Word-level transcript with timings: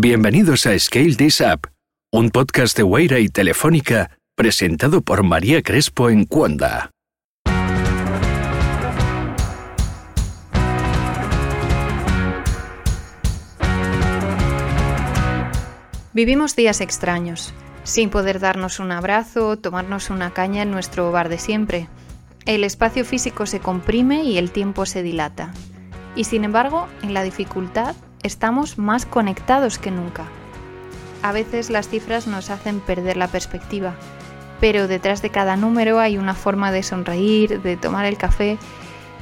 Bienvenidos 0.00 0.64
a 0.66 0.78
Scale 0.78 1.16
This 1.16 1.40
Up, 1.40 1.72
un 2.12 2.30
podcast 2.30 2.76
de 2.76 2.84
Weira 2.84 3.18
y 3.18 3.28
Telefónica 3.28 4.16
presentado 4.36 5.02
por 5.02 5.24
María 5.24 5.60
Crespo 5.60 6.08
en 6.08 6.24
Cuanda. 6.24 6.92
Vivimos 16.12 16.54
días 16.54 16.80
extraños, 16.80 17.52
sin 17.82 18.10
poder 18.10 18.38
darnos 18.38 18.78
un 18.78 18.92
abrazo 18.92 19.48
o 19.48 19.56
tomarnos 19.56 20.10
una 20.10 20.30
caña 20.30 20.62
en 20.62 20.70
nuestro 20.70 21.10
bar 21.10 21.28
de 21.28 21.38
siempre. 21.38 21.88
El 22.46 22.62
espacio 22.62 23.04
físico 23.04 23.46
se 23.46 23.58
comprime 23.58 24.22
y 24.22 24.38
el 24.38 24.52
tiempo 24.52 24.86
se 24.86 25.02
dilata. 25.02 25.52
Y 26.14 26.22
sin 26.22 26.44
embargo, 26.44 26.86
en 27.02 27.14
la 27.14 27.24
dificultad 27.24 27.96
estamos 28.22 28.78
más 28.78 29.06
conectados 29.06 29.78
que 29.78 29.90
nunca. 29.90 30.24
A 31.22 31.32
veces 31.32 31.70
las 31.70 31.88
cifras 31.88 32.26
nos 32.26 32.50
hacen 32.50 32.80
perder 32.80 33.16
la 33.16 33.28
perspectiva, 33.28 33.94
pero 34.60 34.88
detrás 34.88 35.22
de 35.22 35.30
cada 35.30 35.56
número 35.56 35.98
hay 35.98 36.18
una 36.18 36.34
forma 36.34 36.72
de 36.72 36.82
sonreír, 36.82 37.60
de 37.62 37.76
tomar 37.76 38.06
el 38.06 38.18
café, 38.18 38.58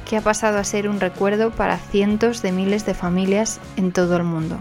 que 0.05 0.17
ha 0.17 0.21
pasado 0.21 0.57
a 0.57 0.63
ser 0.63 0.87
un 0.87 0.99
recuerdo 0.99 1.51
para 1.51 1.77
cientos 1.77 2.41
de 2.41 2.51
miles 2.51 2.85
de 2.85 2.93
familias 2.93 3.59
en 3.75 3.91
todo 3.91 4.15
el 4.17 4.23
mundo. 4.23 4.57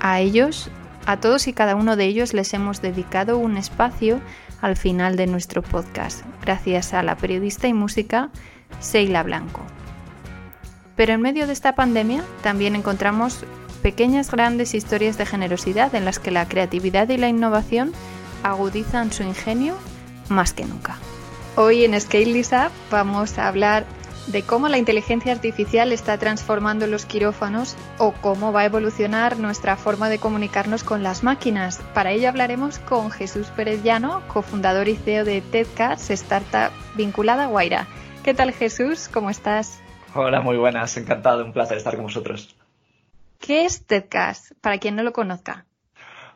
A 0.00 0.20
ellos, 0.20 0.70
a 1.06 1.16
todos 1.18 1.48
y 1.48 1.52
cada 1.52 1.74
uno 1.74 1.96
de 1.96 2.04
ellos 2.04 2.34
les 2.34 2.54
hemos 2.54 2.80
dedicado 2.80 3.38
un 3.38 3.56
espacio 3.56 4.20
al 4.60 4.76
final 4.76 5.16
de 5.16 5.26
nuestro 5.26 5.62
podcast, 5.62 6.24
gracias 6.42 6.94
a 6.94 7.02
la 7.02 7.16
periodista 7.16 7.66
y 7.66 7.72
música 7.72 8.30
Seila 8.80 9.22
Blanco. 9.22 9.62
Pero 10.98 11.12
en 11.12 11.22
medio 11.22 11.46
de 11.46 11.52
esta 11.52 11.76
pandemia 11.76 12.24
también 12.42 12.74
encontramos 12.74 13.44
pequeñas 13.82 14.32
grandes 14.32 14.74
historias 14.74 15.16
de 15.16 15.26
generosidad 15.26 15.94
en 15.94 16.04
las 16.04 16.18
que 16.18 16.32
la 16.32 16.48
creatividad 16.48 17.08
y 17.08 17.16
la 17.16 17.28
innovación 17.28 17.92
agudizan 18.42 19.12
su 19.12 19.22
ingenio 19.22 19.76
más 20.28 20.52
que 20.52 20.64
nunca. 20.64 20.96
Hoy 21.54 21.84
en 21.84 21.98
Scale 21.98 22.26
Lisa 22.26 22.72
vamos 22.90 23.38
a 23.38 23.46
hablar 23.46 23.86
de 24.26 24.42
cómo 24.42 24.68
la 24.68 24.76
inteligencia 24.76 25.30
artificial 25.30 25.92
está 25.92 26.18
transformando 26.18 26.88
los 26.88 27.06
quirófanos 27.06 27.76
o 27.98 28.10
cómo 28.10 28.52
va 28.52 28.62
a 28.62 28.66
evolucionar 28.66 29.38
nuestra 29.38 29.76
forma 29.76 30.08
de 30.08 30.18
comunicarnos 30.18 30.82
con 30.82 31.04
las 31.04 31.22
máquinas. 31.22 31.78
Para 31.94 32.10
ello 32.10 32.28
hablaremos 32.28 32.80
con 32.80 33.12
Jesús 33.12 33.46
Pérez 33.54 33.84
Llano, 33.84 34.20
cofundador 34.26 34.88
y 34.88 34.96
CEO 34.96 35.24
de 35.24 35.42
TEDCAS, 35.42 36.10
startup 36.10 36.72
vinculada 36.96 37.44
a 37.44 37.46
Guaira. 37.46 37.86
¿Qué 38.24 38.34
tal 38.34 38.50
Jesús? 38.52 39.08
¿Cómo 39.08 39.30
estás? 39.30 39.78
Hola, 40.20 40.40
muy 40.40 40.56
buenas, 40.56 40.96
encantado, 40.96 41.44
un 41.44 41.52
placer 41.52 41.76
estar 41.76 41.94
con 41.94 42.06
vosotros. 42.06 42.52
¿Qué 43.38 43.64
es 43.64 43.86
TEDcast? 43.86 44.50
Para 44.60 44.78
quien 44.78 44.96
no 44.96 45.04
lo 45.04 45.12
conozca. 45.12 45.64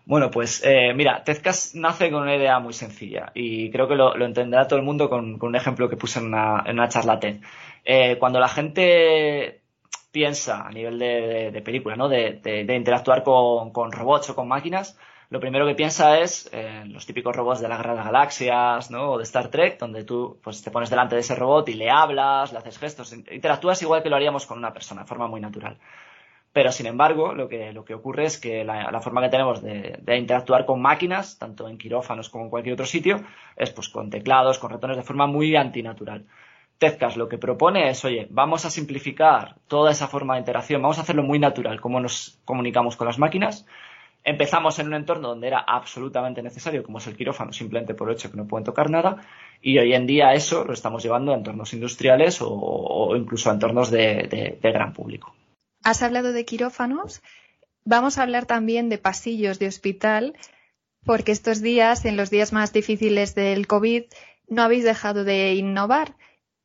Bueno, 0.05 0.30
pues 0.30 0.62
eh, 0.64 0.94
mira, 0.94 1.24
TEDcast 1.24 1.74
nace 1.74 2.08
con 2.12 2.22
una 2.22 2.36
idea 2.36 2.61
muy 2.61 2.74
sencilla 2.74 3.33
y 3.34 3.72
creo 3.72 3.89
que 3.89 3.97
lo, 3.97 4.14
entenderá 4.24 4.69
todo 4.69 4.78
el 4.78 4.84
mundo 4.84 5.11
con, 5.11 5.36
un 5.42 5.56
ejemplo 5.56 5.89
que 5.89 5.97
puse 5.97 6.20
en 6.20 6.27
una, 6.27 6.62
en 6.64 6.74
una 6.74 6.89
charla 6.89 7.19
TED. 7.19 7.41
Eh, 7.84 8.19
cuando 8.20 8.39
la 8.39 8.47
gente 8.47 9.62
piensa 10.12 10.64
a 10.64 10.70
nivel 10.70 11.00
de, 11.00 11.62
película, 11.64 11.96
¿no? 11.96 12.08
De, 12.08 12.41
interactuar 12.77 13.24
con, 13.24 13.91
robots 13.91 14.30
o 14.30 14.36
con 14.36 14.46
máquinas, 14.46 14.96
lo 15.33 15.41
primero 15.41 15.66
que 15.66 15.75
piensa 15.75 16.19
es 16.19 16.52
en 16.52 16.92
los 16.92 17.06
típicos 17.06 17.34
robots 17.34 17.62
de 17.62 17.69
la 17.69 17.78
Guerra 17.78 17.94
de 17.94 18.02
Galaxias, 18.02 18.91
¿no? 18.91 19.12
O 19.12 19.16
de 19.16 19.22
Star 19.22 19.48
Trek, 19.48 19.78
donde 19.78 20.05
tú 20.05 20.39
pues, 20.42 20.62
te 20.62 20.70
pones 20.70 20.91
delante 20.91 21.14
de 21.14 21.22
ese 21.22 21.34
robot 21.34 21.66
y 21.70 21.74
le 21.74 21.89
hablas, 21.89 22.52
le 22.52 22.58
haces 22.58 22.78
gestos, 22.78 23.14
interactúas 23.14 23.80
igual 23.80 24.02
que 24.02 24.11
lo 24.11 24.16
haríamos 24.16 24.44
con 24.44 24.58
una 24.58 24.74
persona, 24.74 25.00
de 25.02 25.06
forma 25.06 25.28
muy 25.28 25.41
natural. 25.41 25.78
Pero, 26.52 26.70
sin 26.70 26.84
embargo, 26.84 27.33
lo 27.33 27.48
que, 27.48 27.72
lo 27.72 27.83
que 27.83 27.94
ocurre 27.94 28.27
es 28.27 28.39
que 28.39 28.62
la, 28.62 29.00
forma 29.00 29.22
que 29.22 29.30
tenemos 29.30 29.62
de, 29.62 30.19
interactuar 30.19 30.66
con 30.66 30.83
máquinas, 30.83 31.39
tanto 31.39 31.67
en 31.67 31.78
quirófanos 31.78 32.28
como 32.28 32.44
en 32.44 32.50
cualquier 32.50 32.74
otro 32.74 32.84
sitio, 32.84 33.17
es 33.56 33.70
pues 33.70 33.89
con 33.89 34.11
teclados, 34.11 34.58
con 34.58 34.70
ratones, 34.70 34.98
de 34.98 35.02
forma 35.02 35.27
muy 35.27 35.56
antinatural. 35.56 36.27
Tezcas 36.77 37.17
lo 37.17 37.27
que 37.27 37.39
propone 37.39 37.89
es, 37.89 38.05
oye, 38.05 38.27
vamos 38.29 38.67
a 38.67 38.70
simplificar 38.70 39.56
toda 39.67 39.92
esa 39.92 40.08
forma 40.08 40.35
de 40.35 40.40
interacción, 40.40 40.83
vamos 40.83 40.98
a 40.98 41.02
hacerlo 41.02 41.23
muy 41.23 41.39
natural, 41.39 41.80
cómo 41.80 42.01
nos 42.01 42.39
comunicamos 42.45 42.96
con 42.96 43.06
las 43.06 43.18
máquinas, 43.18 43.67
Empezamos 44.24 44.78
en 44.78 44.86
un 44.86 44.94
entorno 44.94 45.28
donde 45.28 45.48
era 45.48 45.58
absolutamente 45.58 46.42
necesario, 46.42 46.84
como 46.84 46.98
es 46.98 47.06
el 47.08 47.16
quirófano, 47.16 47.52
simplemente 47.52 47.94
por 47.94 48.08
el 48.08 48.14
hecho 48.14 48.30
que 48.30 48.36
no 48.36 48.46
pueden 48.46 48.64
tocar 48.64 48.88
nada, 48.88 49.27
y 49.60 49.78
hoy 49.78 49.94
en 49.94 50.06
día 50.06 50.33
eso 50.34 50.64
lo 50.64 50.72
estamos 50.72 51.02
llevando 51.02 51.33
a 51.33 51.36
entornos 51.36 51.72
industriales 51.72 52.38
o, 52.40 53.14
incluso 53.16 53.50
a 53.50 53.55
entornos 53.55 53.90
de, 53.90 54.58
gran 54.62 54.92
público. 54.92 55.34
Has 55.82 56.02
hablado 56.02 56.32
de 56.32 56.44
quirófanos, 56.44 57.20
vamos 57.84 58.18
a 58.18 58.22
hablar 58.22 58.46
también 58.46 58.88
de 58.88 58.98
pasillos 58.98 59.58
de 59.58 59.66
hospital, 59.66 60.34
porque 61.05 61.32
estos 61.32 61.61
días, 61.61 62.05
en 62.05 62.16
los 62.16 62.30
días 62.30 62.52
más 62.52 62.72
difíciles 62.72 63.34
del 63.34 63.66
COVID, 63.66 64.05
no 64.48 64.62
habéis 64.62 64.84
dejado 64.84 65.24
de 65.24 65.55
innovar 65.55 66.14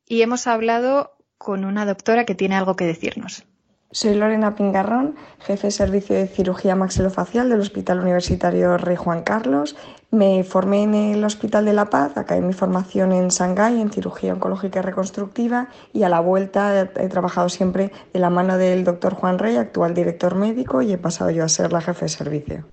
y 0.06 0.22
hemos 0.22 0.46
hablado 0.46 1.18
con 1.40 1.66
una 1.66 1.88
doctora 1.88 2.26
que 2.26 2.36
tiene 2.36 2.56
algo 2.56 2.76
que 2.76 2.86
decirnos. 2.86 3.46
Soy 3.92 4.16
Lorena 4.16 4.54
Pingarrón, 4.54 5.16
jefe 5.40 5.68
de 5.68 5.72
servicio 5.72 6.14
de 6.14 6.28
cirugía 6.28 6.76
maxilofacial 6.76 7.50
del 7.50 7.62
Hospital 7.62 8.02
Universitario 8.02 8.78
Rey 8.78 8.98
Juan 8.98 9.24
Carlos. 9.24 9.78
Me 10.12 10.44
formé 10.44 10.84
en 10.84 10.94
el 10.94 11.24
Hospital 11.24 11.64
de 11.64 11.72
la 11.72 11.90
Paz, 11.90 12.18
acabé 12.18 12.42
mi 12.42 12.52
formación 12.52 13.14
en 13.14 13.30
Shanghái 13.30 13.80
en 13.80 13.90
cirugía 13.90 14.34
oncológica 14.34 14.80
y 14.80 14.82
reconstructiva 14.82 15.70
y 15.94 16.04
a 16.04 16.10
la 16.10 16.20
vuelta 16.20 16.82
he, 16.82 17.08
trabajado 17.08 17.48
siempre 17.48 17.94
de 18.12 18.20
la 18.20 18.30
mano 18.30 18.58
del 18.58 18.84
doctor 18.84 19.14
Juan 19.14 19.40
Rey, 19.40 19.56
actual 19.56 19.94
director 19.94 20.36
médico, 20.36 20.82
y 20.82 20.92
he 20.92 20.98
pasado 20.98 21.30
yo 21.30 21.46
a 21.46 21.50
ser 21.50 21.72
la 21.72 21.80
jefe 21.80 22.06
de 22.06 22.10
servicio. 22.10 22.66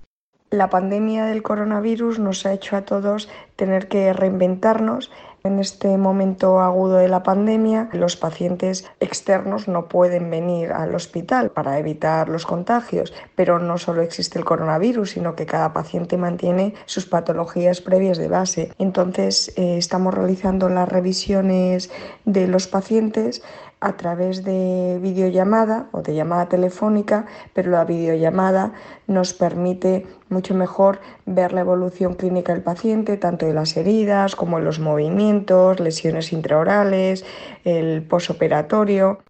La 0.51 0.69
pandemia 0.69 1.27
del 1.27 1.43
coronavirus 1.43 2.19
nos 2.19 2.45
ha 2.45 2.53
hecho 2.53 2.77
a 2.77 2.83
todos 2.83 3.29
tener 3.55 3.87
que 3.87 4.13
reinventarnos 4.13 5.13
en 5.47 5.61
este 5.61 5.99
momento 5.99 6.59
agudo 6.61 6.97
de 6.97 7.09
la 7.09 7.23
pandemia, 7.23 7.91
los 7.93 8.17
pacientes 8.17 8.87
externos 8.99 9.69
no 9.69 9.89
pueden 9.89 10.31
venir 10.31 10.73
al 10.73 10.95
hospital 10.95 11.51
para 11.51 11.79
evitar 11.79 12.31
los 12.31 12.47
contagios, 12.47 13.13
pero 13.35 13.59
no 13.59 13.77
solo 13.77 14.01
existe 14.01 14.39
el 14.39 14.47
coronavirus, 14.47 15.11
sino 15.11 15.37
que 15.37 15.45
cada 15.45 15.75
paciente 15.75 16.17
mantiene 16.17 16.73
sus 16.87 17.05
patologías 17.05 17.83
previas 17.83 18.17
de 18.17 18.29
base. 18.29 18.73
Entonces, 18.79 19.53
eh, 19.57 19.77
estamos 19.77 20.15
realizando 20.15 20.71
las 20.71 20.89
revisiones 20.89 21.91
de 22.25 22.49
los 22.49 22.67
pacientes 22.67 23.43
a 23.85 23.99
través 23.99 24.45
de 24.45 24.99
videollamada 25.03 25.89
o 25.93 26.01
de 26.01 26.15
llamada 26.15 26.49
telefónica, 26.49 27.27
pero 27.53 27.71
la 27.71 27.85
videollamada 27.85 28.73
nos 29.07 29.35
permite 29.35 30.07
mucho 30.31 30.55
mejor 30.55 31.01
ver 31.27 31.53
la 31.53 31.61
evolución 31.61 32.15
clínica 32.15 32.55
del 32.55 32.63
paciente, 32.63 33.19
tanto 33.19 33.45
de 33.45 33.53
las 33.53 33.77
heridas 33.77 34.37
como 34.37 34.59
de 34.59 34.65
los 34.65 34.79
movimientos, 34.79 35.81
lesiones 35.81 36.33
intraorales, 36.33 37.27
el 37.65 38.03
posoperatorio. 38.03 39.23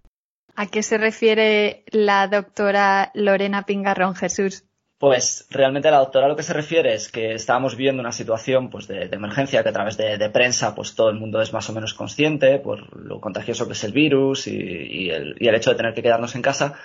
¿A 0.55 0.67
qué 0.67 0.85
se 0.85 0.99
refiere 0.99 1.85
la 1.91 2.29
doctora 2.29 3.11
Lorena 3.15 3.65
Pingarrón 3.67 4.15
Jesús? 4.15 4.65
Pues 5.05 5.47
realmente 5.51 5.91
la 5.91 5.99
doctora 5.99 6.29
lo 6.29 6.35
que 6.35 6.43
se 6.43 6.55
refiere 6.55 6.95
es 6.95 7.13
que 7.13 7.35
estábamos 7.35 7.77
viviendo 7.77 8.01
una 8.01 8.11
situación 8.11 8.71
pues, 8.71 8.89
de, 8.89 9.11
emergencia 9.13 9.63
que 9.63 9.69
a 9.69 9.73
través 9.75 9.99
de, 9.99 10.31
prensa 10.31 10.75
pues 10.75 10.95
todo 10.95 11.11
el 11.11 11.17
mundo 11.17 11.43
es 11.43 11.53
más 11.53 11.69
o 11.69 11.75
menos 11.75 11.93
consciente 11.93 12.59
por 12.59 12.97
lo 12.97 13.21
contagioso 13.21 13.67
que 13.67 13.75
es 13.75 13.85
el 13.85 13.93
virus 13.93 14.47
y, 14.47 15.11
el, 15.11 15.37
hecho 15.55 15.73
de 15.73 15.77
tener 15.77 15.93
que 15.93 16.01
quedarnos 16.01 16.35
en 16.37 16.41
casa, 16.41 16.79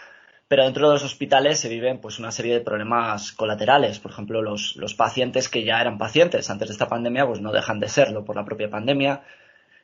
pero 0.49 0.65
dentro 0.65 0.89
de 0.89 0.95
los 0.95 1.05
hospitales 1.05 1.59
se 1.59 1.69
viven 1.69 2.01
pues 2.01 2.19
una 2.19 2.33
serie 2.33 2.55
de 2.55 2.59
problemas 2.59 3.31
colaterales. 3.31 3.99
Por 3.99 4.11
ejemplo, 4.11 4.41
los, 4.41 4.75
pacientes 4.97 5.47
que 5.47 5.63
ya 5.63 5.79
eran 5.79 5.97
pacientes 5.97 6.49
antes 6.49 6.67
de 6.67 6.73
esta 6.73 6.89
pandemia 6.89 7.25
pues 7.25 7.39
no 7.39 7.53
dejan 7.53 7.79
de 7.79 7.87
serlo 7.87 8.25
por 8.25 8.35
la 8.35 8.43
propia 8.43 8.69
pandemia 8.69 9.21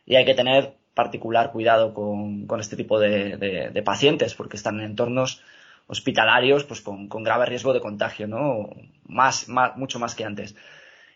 y 0.06 0.18
hay 0.18 0.26
que 0.26 0.36
tener 0.36 0.74
particular 0.94 1.54
cuidado 1.54 1.94
con, 1.94 2.46
este 2.60 2.76
tipo 2.76 3.00
de, 3.00 3.38
de 3.74 3.82
pacientes 3.82 4.36
porque 4.36 4.58
están 4.58 4.82
en 4.82 4.88
entornos 4.88 5.42
hospitalarios 5.88 6.64
pues 6.64 6.82
con, 6.82 7.08
grave 7.10 7.46
riesgo 7.46 7.74
de 7.74 7.82
contagio, 7.82 8.28
¿no? 8.28 8.70
Más, 9.06 9.48
mucho 9.76 10.00
más 10.00 10.16
que 10.16 10.26
antes. 10.26 10.56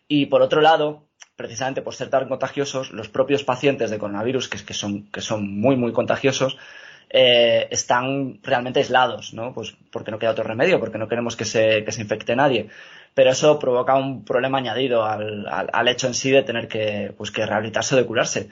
Y 0.07 0.27
por 0.27 0.41
otro 0.41 0.61
lado, 0.61 1.07
precisamente 1.35 1.81
por 1.81 1.95
ser 1.95 2.09
tan 2.09 2.27
contagiosos, 2.27 2.91
los 2.91 3.09
propios 3.09 3.43
pacientes 3.43 3.89
de 3.89 3.99
coronavirus, 3.99 4.47
que, 4.47 4.63
que, 4.63 4.73
son, 4.73 5.09
que 5.11 5.21
son 5.21 5.59
muy, 5.59 5.75
muy 5.75 5.91
contagiosos, 5.91 6.57
eh, 7.11 7.67
están 7.71 8.39
realmente 8.43 8.79
aislados, 8.79 9.33
¿no? 9.33 9.51
Pues 9.53 9.75
porque 9.91 10.11
no 10.11 10.19
queda 10.19 10.31
otro 10.31 10.43
remedio, 10.43 10.79
porque 10.79 10.99
no 10.99 11.07
queremos 11.07 11.35
que 11.35 11.45
se, 11.45 11.83
que 11.83 11.91
se 11.91 12.01
infecte 12.01 12.35
nadie. 12.35 12.69
Pero 13.15 13.31
eso 13.31 13.57
provoca 13.57 13.95
un 13.95 14.23
problema 14.23 14.59
añadido 14.59 15.03
al, 15.03 15.47
al, 15.47 15.87
hecho 15.87 16.05
en 16.05 16.13
sí 16.13 16.29
de 16.29 16.43
tener 16.43 16.67
que, 16.67 17.13
pues, 17.17 17.31
que 17.31 17.45
rehabilitarse 17.45 17.95
o 17.95 17.97
de 17.97 18.05
curarse 18.05 18.49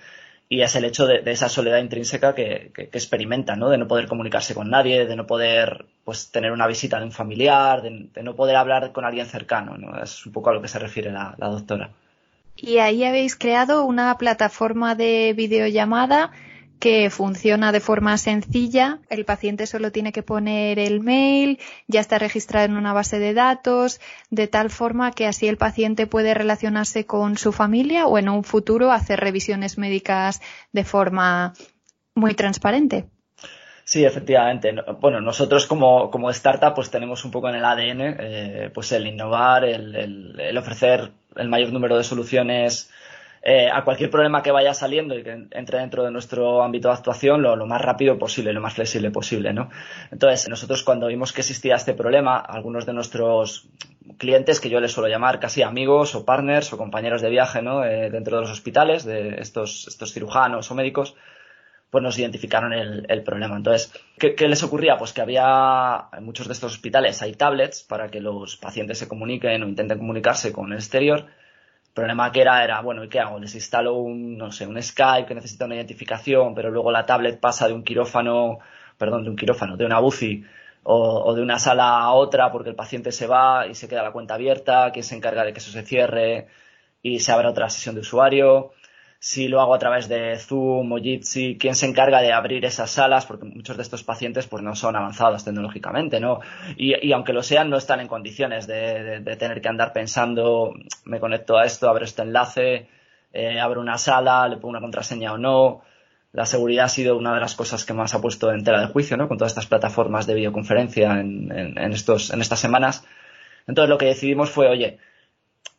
y 0.50 0.62
es 0.62 0.76
el 0.76 0.86
hecho 0.86 1.06
de, 1.06 1.22
esa 1.26 1.50
soledad 1.50 1.80
intrínseca 1.80 2.34
que, 2.34 2.72
que, 2.74 2.84
experimenta, 2.84 3.56
¿no? 3.56 3.70
De 3.70 3.78
no 3.78 3.88
poder 3.88 4.08
comunicarse 4.08 4.54
con 4.54 4.70
nadie, 4.70 5.06
de 5.06 5.16
no 5.16 5.28
poder, 5.28 5.86
pues, 6.06 6.32
tener 6.32 6.52
una 6.52 6.68
visita 6.68 7.00
de 7.00 7.06
un 7.06 7.12
familiar, 7.12 7.82
de, 7.82 8.24
no 8.24 8.36
poder 8.36 8.56
hablar 8.56 8.94
con 8.94 9.04
alguien 9.04 9.26
cercano, 9.26 9.78
¿no? 9.78 10.02
Es 10.02 10.26
un 10.26 10.32
poco 10.32 10.50
a 10.50 10.54
lo 10.54 10.62
que 10.62 10.70
se 10.70 10.80
refiere 10.80 11.12
la, 11.12 11.36
doctora. 11.38 11.90
Y 12.56 12.78
ahí 12.78 13.04
habéis 13.04 13.36
creado 13.36 13.84
una 13.84 14.18
plataforma 14.18 14.96
de 14.96 15.34
videollamada 15.36 16.32
que 16.80 17.10
funciona 17.10 17.72
de 17.72 17.80
forma 17.80 18.18
sencilla. 18.18 19.00
El 19.10 19.26
paciente 19.26 19.68
solo 19.68 19.92
tiene 19.92 20.12
que 20.12 20.24
poner 20.24 20.80
el 20.80 21.02
mail, 21.02 21.60
ya 21.88 22.00
está 22.00 22.20
registrado 22.20 22.66
en 22.66 22.78
una 22.78 22.94
base 22.94 23.20
de 23.20 23.34
datos, 23.34 24.00
de 24.30 24.48
tal 24.48 24.70
forma 24.70 25.12
que 25.12 25.28
así 25.28 25.48
el 25.48 25.58
paciente 25.58 26.08
puede 26.08 26.34
relacionarse 26.34 27.06
con 27.06 27.38
su 27.38 27.52
familia 27.52 28.08
o 28.08 28.18
en 28.18 28.30
un 28.30 28.44
futuro 28.44 28.92
hacer 28.92 29.20
revisiones 29.20 29.78
médicas 29.78 30.42
de 30.72 30.84
forma 30.84 31.54
muy 32.14 32.34
transparente. 32.34 33.06
Sí, 33.88 34.04
efectivamente. 34.04 34.76
Bueno, 35.00 35.22
nosotros 35.22 35.66
como, 35.66 36.12
como 36.12 36.30
startup 36.32 36.76
pues 36.76 36.92
tenemos 36.92 37.24
un 37.24 37.32
poco 37.32 37.48
en 37.48 37.56
el 37.56 37.64
ADN 37.64 38.02
eh, 38.20 38.72
pues 38.74 38.92
el 38.92 39.08
innovar, 39.08 39.64
el, 39.64 40.38
el, 40.38 40.58
ofrecer 40.58 41.12
el 41.38 41.48
mayor 41.48 41.72
número 41.72 41.96
de 41.96 42.04
soluciones 42.04 42.92
eh, 43.42 43.70
a 43.72 43.84
cualquier 43.84 44.10
problema 44.10 44.42
que 44.42 44.52
vaya 44.52 44.74
saliendo 44.74 45.18
y 45.18 45.24
que 45.24 45.48
entre 45.52 45.80
dentro 45.80 46.04
de 46.04 46.12
nuestro 46.12 46.64
ámbito 46.64 46.90
de 46.90 46.96
actuación 46.96 47.42
lo, 47.42 47.66
más 47.66 47.82
rápido 47.82 48.18
posible, 48.18 48.54
lo 48.54 48.62
más 48.62 48.74
flexible 48.74 49.12
posible, 49.12 49.54
¿no? 49.54 49.70
Entonces, 50.12 50.50
nosotros 50.50 50.84
cuando 50.84 51.08
vimos 51.08 51.34
que 51.34 51.42
existía 51.42 51.76
este 51.76 51.94
problema, 51.94 52.38
algunos 52.38 52.86
de 52.86 52.94
nuestros 52.94 53.70
clientes, 54.18 54.60
que 54.60 54.70
yo 54.70 54.80
les 54.80 54.92
suelo 54.92 55.10
llamar 55.10 55.40
casi 55.40 55.62
amigos 55.62 56.16
o 56.16 56.26
partners 56.26 56.72
o 56.74 56.78
compañeros 56.78 57.22
de 57.22 57.30
viaje, 57.30 57.62
¿no? 57.62 57.84
Eh, 57.84 58.10
dentro 58.10 58.38
de 58.38 58.42
los 58.42 58.52
hospitales, 58.52 59.06
de 59.06 59.40
estos, 59.40 59.88
estos 59.88 60.14
cirujanos 60.14 60.70
o 60.72 60.76
médicos, 60.76 61.16
pues 61.90 62.04
nos 62.04 62.20
identificaron 62.20 62.74
el, 62.74 63.06
el 63.08 63.24
problema. 63.24 63.56
Entonces, 63.56 63.94
¿qué, 64.18 64.36
¿qué, 64.36 64.48
les 64.48 64.62
ocurría? 64.64 64.98
Pues 64.98 65.14
que 65.14 65.22
había, 65.22 66.10
en 66.12 66.26
muchos 66.26 66.48
de 66.48 66.54
estos 66.54 66.74
hospitales 66.74 67.22
hay 67.22 67.34
tablets 67.34 67.84
para 67.84 68.10
que 68.10 68.20
los 68.20 68.58
pacientes 68.58 68.98
se 68.98 69.08
comuniquen 69.08 69.64
o 69.64 69.68
intenten 69.68 69.98
comunicarse 69.98 70.52
con 70.52 70.72
el 70.72 70.80
exterior. 70.80 71.28
El 71.98 72.02
problema 72.02 72.32
que 72.32 72.42
era, 72.42 72.64
era, 72.64 72.80
bueno, 72.82 73.04
¿y 73.04 73.10
qué 73.10 73.20
hago? 73.20 73.40
Les 73.40 73.56
instalo 73.56 73.96
un, 73.96 74.38
no 74.38 74.52
sé, 74.52 74.68
un 74.68 74.80
Skype 74.80 75.26
que 75.28 75.34
necesita 75.34 75.66
una 75.66 75.74
identificación, 75.74 76.54
pero 76.54 76.70
luego 76.70 76.92
la 76.92 77.08
tablet 77.08 77.40
pasa 77.40 77.68
de 77.68 77.74
un 77.74 77.84
quirófano, 77.84 78.60
perdón, 79.00 79.24
de 79.24 79.32
un 79.32 79.36
quirófano, 79.36 79.78
de 79.78 79.84
una 79.84 80.00
UCI 80.00 80.46
o, 80.84 81.24
o 81.26 81.34
de 81.34 81.42
una 81.42 81.58
sala 81.58 82.02
a 82.02 82.12
otra 82.12 82.52
porque 82.52 82.70
el 82.70 82.76
paciente 82.76 83.12
se 83.12 83.26
va 83.26 83.66
y 83.66 83.74
se 83.74 83.88
queda 83.88 84.04
la 84.04 84.12
cuenta 84.12 84.36
abierta, 84.36 84.92
quién 84.92 85.04
se 85.04 85.16
encarga 85.16 85.44
de 85.44 85.54
que 85.54 85.58
eso 85.58 85.72
se 85.72 85.82
cierre 85.82 86.46
y 87.02 87.20
se 87.20 87.32
abra 87.32 87.50
otra 87.50 87.68
sesión 87.68 87.96
de 87.96 88.02
usuario 88.02 88.74
si 89.20 89.48
lo 89.48 89.62
hago 89.62 89.74
a 89.74 89.80
través 89.80 90.08
de 90.08 90.38
Zoom 90.38 90.92
o 90.92 90.98
Jitsi, 90.98 91.58
quién 91.60 91.76
se 91.76 91.88
encarga 91.88 92.22
de 92.22 92.32
abrir 92.32 92.64
esas 92.66 92.92
salas, 92.92 93.26
porque 93.26 93.46
muchos 93.46 93.76
de 93.76 93.84
estos 93.84 94.04
pacientes 94.04 94.48
pues 94.48 94.62
no 94.64 94.76
son 94.76 94.96
avanzados 94.96 95.44
tecnológicamente, 95.44 96.20
¿no? 96.20 96.40
Y, 96.76 96.96
y 97.06 97.12
aunque 97.14 97.34
lo 97.34 97.42
sean, 97.42 97.70
no 97.70 97.78
están 97.78 98.00
en 98.00 98.08
condiciones 98.08 98.68
de, 98.68 99.22
de, 99.22 99.36
tener 99.36 99.62
que 99.62 99.70
andar 99.70 99.92
pensando, 99.92 100.74
me 101.06 101.20
conecto 101.20 101.58
a 101.58 101.66
esto, 101.66 101.90
abro 101.90 102.06
este 102.06 102.22
enlace, 102.22 102.88
eh, 103.34 103.60
abro 103.60 103.82
una 103.82 103.98
sala, 103.98 104.48
le 104.48 104.58
pongo 104.58 104.70
una 104.70 104.82
contraseña 104.82 105.34
o 105.34 105.38
no. 105.38 105.82
La 106.34 106.46
seguridad 106.46 106.86
ha 106.86 106.90
sido 106.90 107.18
una 107.18 107.34
de 107.34 107.40
las 107.40 107.56
cosas 107.56 107.86
que 107.86 107.94
más 107.94 108.14
ha 108.14 108.22
puesto 108.22 108.52
en 108.52 108.64
tela 108.64 108.82
de 108.82 108.88
juicio, 108.88 109.18
¿no? 109.18 109.28
Con 109.28 109.38
todas 109.38 109.52
estas 109.52 109.66
plataformas 109.66 110.28
de 110.28 110.36
videoconferencia 110.36 111.20
en, 111.20 111.52
en, 111.52 111.78
en 111.78 111.92
estos, 111.92 112.32
en 112.32 112.42
estas 112.42 112.60
semanas. 112.60 113.04
Entonces 113.66 113.90
lo 113.90 113.98
que 113.98 114.06
decidimos 114.06 114.52
fue, 114.52 114.68
oye, 114.68 115.00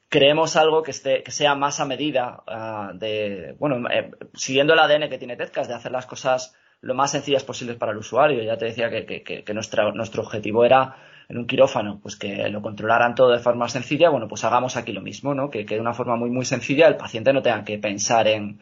creemos 0.09 0.57
algo 0.57 0.83
que, 0.83 0.91
esté, 0.91 1.23
que 1.23 1.31
sea 1.31 1.55
más 1.55 1.81
a 1.81 1.85
medida 1.85 2.43
uh, 2.47 2.97
de, 2.97 3.55
bueno, 3.59 3.89
eh, 3.91 4.11
siguiendo 4.35 4.73
el 4.73 4.79
ADN 4.79 5.09
que 5.09 5.19
tiene 5.19 5.37
Tezcas, 5.37 5.69
de 5.69 5.75
hacer 5.75 5.93
las 5.93 6.07
cosas 6.07 6.55
lo 6.81 6.95
más 6.95 7.11
sencillas 7.11 7.45
posibles 7.45 7.77
para 7.77 7.93
el 7.93 7.99
usuario. 7.99 8.43
Ya 8.43 8.57
te 8.57 8.67
decía 8.67 8.91
que, 8.91 9.05
que, 9.05 9.45
que 9.45 9.55
nuestra, 9.55 9.91
nuestro 9.93 10.23
objetivo 10.23 10.65
era 10.65 10.97
en 11.29 11.37
un 11.37 11.47
quirófano, 11.47 12.01
pues 12.01 12.17
que 12.17 12.49
lo 12.49 12.63
controlaran 12.63 13.15
todo 13.15 13.31
de 13.31 13.39
forma 13.39 13.69
sencilla, 13.69 14.09
bueno, 14.09 14.29
pues 14.29 14.45
hagamos 14.45 14.77
aquí 14.77 14.93
lo 14.93 15.03
mismo, 15.03 15.35
¿no? 15.35 15.51
Que, 15.51 15.67
que 15.67 15.75
de 15.75 15.81
una 15.81 15.93
forma 15.93 16.17
muy, 16.17 16.31
muy 16.31 16.47
sencilla 16.47 16.89
el 16.89 16.97
paciente 16.97 17.33
no 17.35 17.43
tenga 17.43 17.65
que 17.65 17.79
pensar 17.79 18.29
en, 18.29 18.61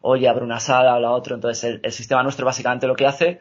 oye, 0.00 0.28
abro 0.28 0.44
una 0.44 0.60
sala 0.60 0.94
o 0.94 1.00
la 1.00 1.10
otra. 1.10 1.34
Entonces, 1.34 1.64
el, 1.64 1.80
el 1.82 1.90
sistema 1.90 2.22
nuestro 2.22 2.46
básicamente 2.46 2.86
lo 2.86 2.94
que 2.94 3.06
hace 3.06 3.40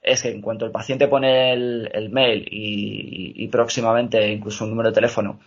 es 0.00 0.22
que 0.22 0.28
en 0.30 0.42
cuanto 0.42 0.64
el 0.64 0.70
paciente 0.70 1.08
pone 1.08 1.52
el, 1.52 1.90
el 1.92 2.10
mail 2.10 2.46
y, 2.48 3.32
y, 3.40 3.44
y 3.44 3.48
próximamente 3.48 4.28
incluso 4.30 4.64
un 4.64 4.70
número 4.70 4.90
de 4.90 4.94
teléfono, 4.94 5.40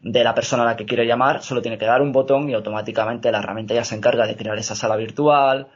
de 0.00 0.24
la 0.24 0.34
persona 0.34 0.62
a 0.62 0.66
la 0.66 0.76
que 0.76 0.86
quiere 0.86 1.06
llamar, 1.06 1.42
solo 1.42 1.62
tiene 1.62 1.78
que 1.78 1.84
dar 1.86 2.02
un 2.02 2.12
botón 2.12 2.48
y 2.48 2.54
automáticamente 2.54 3.30
la 3.30 3.38
herramienta 3.38 3.74
ya 3.74 3.84
se 3.84 3.94
encarga 3.94 4.26
de 4.26 4.36
crear 4.36 4.58
esa 4.58 4.74
sala 4.74 4.96
virtual, 4.96 5.68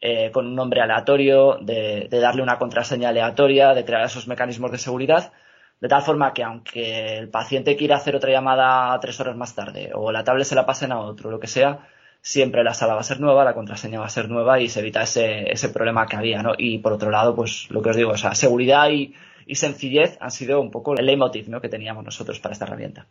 eh, 0.00 0.30
con 0.32 0.46
un 0.46 0.54
nombre 0.54 0.80
aleatorio, 0.80 1.58
de, 1.60 2.08
de, 2.10 2.20
darle 2.20 2.42
una 2.42 2.58
contraseña 2.58 3.08
aleatoria, 3.08 3.74
de 3.74 3.84
crear 3.84 4.04
esos 4.04 4.28
mecanismos 4.28 4.70
de 4.72 4.78
seguridad, 4.78 5.32
de 5.80 5.88
tal 5.88 6.02
forma 6.02 6.32
que 6.32 6.42
aunque 6.42 7.18
el 7.18 7.28
paciente 7.30 7.76
quiera 7.76 7.96
hacer 7.96 8.16
otra 8.16 8.30
llamada 8.30 8.98
tres 9.00 9.18
horas 9.20 9.36
más 9.36 9.54
tarde, 9.54 9.90
o 9.94 10.12
la 10.12 10.24
tablet 10.24 10.46
se 10.46 10.54
la 10.54 10.66
pasen 10.66 10.92
a 10.92 11.00
otro, 11.00 11.30
lo 11.30 11.40
que 11.40 11.46
sea, 11.46 11.88
siempre 12.20 12.64
la 12.64 12.74
sala 12.74 12.94
va 12.94 13.00
a 13.00 13.04
ser 13.04 13.20
nueva, 13.20 13.44
la 13.44 13.54
contraseña 13.54 14.00
va 14.00 14.06
a 14.06 14.10
ser 14.10 14.28
nueva 14.28 14.60
y 14.60 14.68
se 14.68 14.80
evita 14.80 15.02
ese, 15.02 15.50
ese 15.52 15.68
problema 15.68 16.06
que 16.06 16.16
había, 16.16 16.42
¿no? 16.42 16.52
Y 16.56 16.78
por 16.78 16.92
otro 16.92 17.10
lado, 17.10 17.34
pues 17.34 17.70
lo 17.70 17.82
que 17.82 17.90
os 17.90 17.96
digo, 17.96 18.10
o 18.10 18.16
sea, 18.16 18.34
seguridad 18.34 18.90
y, 18.90 19.14
y 19.46 19.54
sencillez 19.56 20.16
han 20.20 20.30
sido 20.30 20.60
un 20.60 20.70
poco 20.70 20.94
el 20.96 21.06
leitmotiv, 21.06 21.48
¿no? 21.48 21.60
Que 21.60 21.68
teníamos 21.68 22.04
nosotros 22.04 22.38
para 22.40 22.52
esta 22.52 22.66
herramienta. 22.66 23.06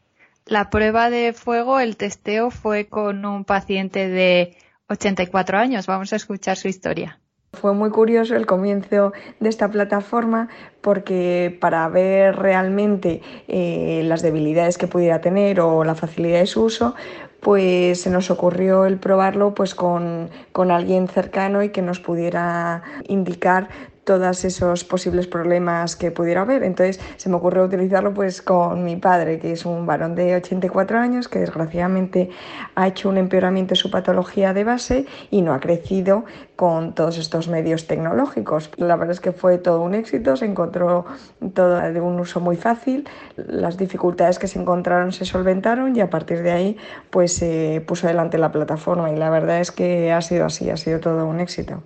La 0.48 0.70
prueba 0.70 1.10
de 1.10 1.34
fuego, 1.34 1.80
el 1.80 1.98
testeo 1.98 2.52
fue 2.52 2.88
con 2.88 3.26
un 3.26 3.44
paciente 3.44 4.08
de 4.08 4.56
84 4.88 5.58
años. 5.58 5.88
Vamos 5.88 6.14
a 6.14 6.16
escuchar 6.16 6.56
su 6.56 6.70
historia. 6.70 7.20
Fue 7.54 7.74
muy 7.74 7.90
curioso 7.90 8.36
el 8.36 8.46
comienzo 8.46 9.14
de 9.40 9.50
esta 9.50 9.70
plataforma 9.70 10.48
porque 10.82 11.58
para 11.60 11.88
ver 11.90 12.36
realmente 12.36 13.22
eh, 13.48 14.04
las 14.06 14.22
debilidades 14.22 14.78
que 14.78 14.88
pudiera 14.88 15.20
tener 15.20 15.60
o 15.60 15.84
la 15.84 15.96
facilidad 15.96 16.40
de 16.40 16.46
su 16.46 16.64
uso, 16.64 16.96
pues 17.42 18.02
se 18.02 18.10
nos 18.10 18.32
ocurrió 18.32 18.86
el 18.86 19.00
probarlo 19.00 19.54
pues 19.54 19.76
con, 19.76 20.30
con 20.52 20.72
alguien 20.72 21.08
cercano 21.08 21.64
y 21.64 21.70
que 21.70 21.82
nos 21.82 22.00
pudiera 22.00 22.84
indicar 23.08 23.70
todos 24.08 24.46
esos 24.46 24.86
posibles 24.86 25.28
problemas 25.28 25.98
que 25.98 26.12
pudiera 26.12 26.42
haber. 26.44 26.64
Entonces 26.64 27.02
se 27.18 27.28
me 27.28 27.36
ocurrió 27.36 27.66
utilizarlo 27.66 28.14
pues 28.14 28.42
con 28.42 28.86
mi 28.86 28.96
padre, 28.96 29.38
que 29.38 29.52
es 29.52 29.66
un 29.66 29.86
varón 29.86 30.16
de 30.16 30.34
84 30.36 30.98
años, 30.98 31.28
que 31.28 31.40
desgraciadamente 31.40 32.30
ha 32.76 32.88
hecho 32.88 33.10
un 33.10 33.18
empeoramiento 33.18 33.72
de 33.72 33.76
su 33.76 33.92
patología 33.92 34.54
de 34.54 34.64
base 34.64 35.06
y 35.30 35.42
no 35.42 35.54
ha 35.54 35.60
crecido 35.60 36.24
con 36.56 36.96
todos 36.96 37.18
estos 37.18 37.50
medios 37.50 37.86
tecnológicos. 37.86 38.72
La 38.78 38.96
verdad 38.96 39.12
es 39.12 39.20
que 39.20 39.34
fue 39.34 39.58
todo 39.58 39.82
un 39.82 39.94
éxito, 39.94 40.38
se 40.38 40.46
encontró 40.46 41.06
todo 41.54 41.82
de 41.82 42.00
un 42.00 42.18
uso 42.18 42.40
muy 42.40 42.56
fácil, 42.56 43.10
las 43.36 43.76
dificultades 43.78 44.40
que 44.40 44.48
se 44.48 44.58
encontraron 44.58 45.12
se 45.12 45.26
solventaron 45.26 45.94
y 45.98 46.00
a 46.00 46.10
partir 46.10 46.44
de 46.44 46.52
ahí 46.52 46.78
pues 47.10 47.34
se 47.34 47.84
puso 47.86 48.08
adelante 48.08 48.38
la 48.38 48.54
plataforma 48.54 49.12
y 49.12 49.18
la 49.18 49.30
verdad 49.30 49.60
es 49.60 49.72
que 49.72 50.14
ha 50.14 50.22
sido 50.22 50.46
así, 50.46 50.70
ha 50.70 50.78
sido 50.78 51.02
todo 51.02 51.26
un 51.26 51.42
éxito. 51.42 51.84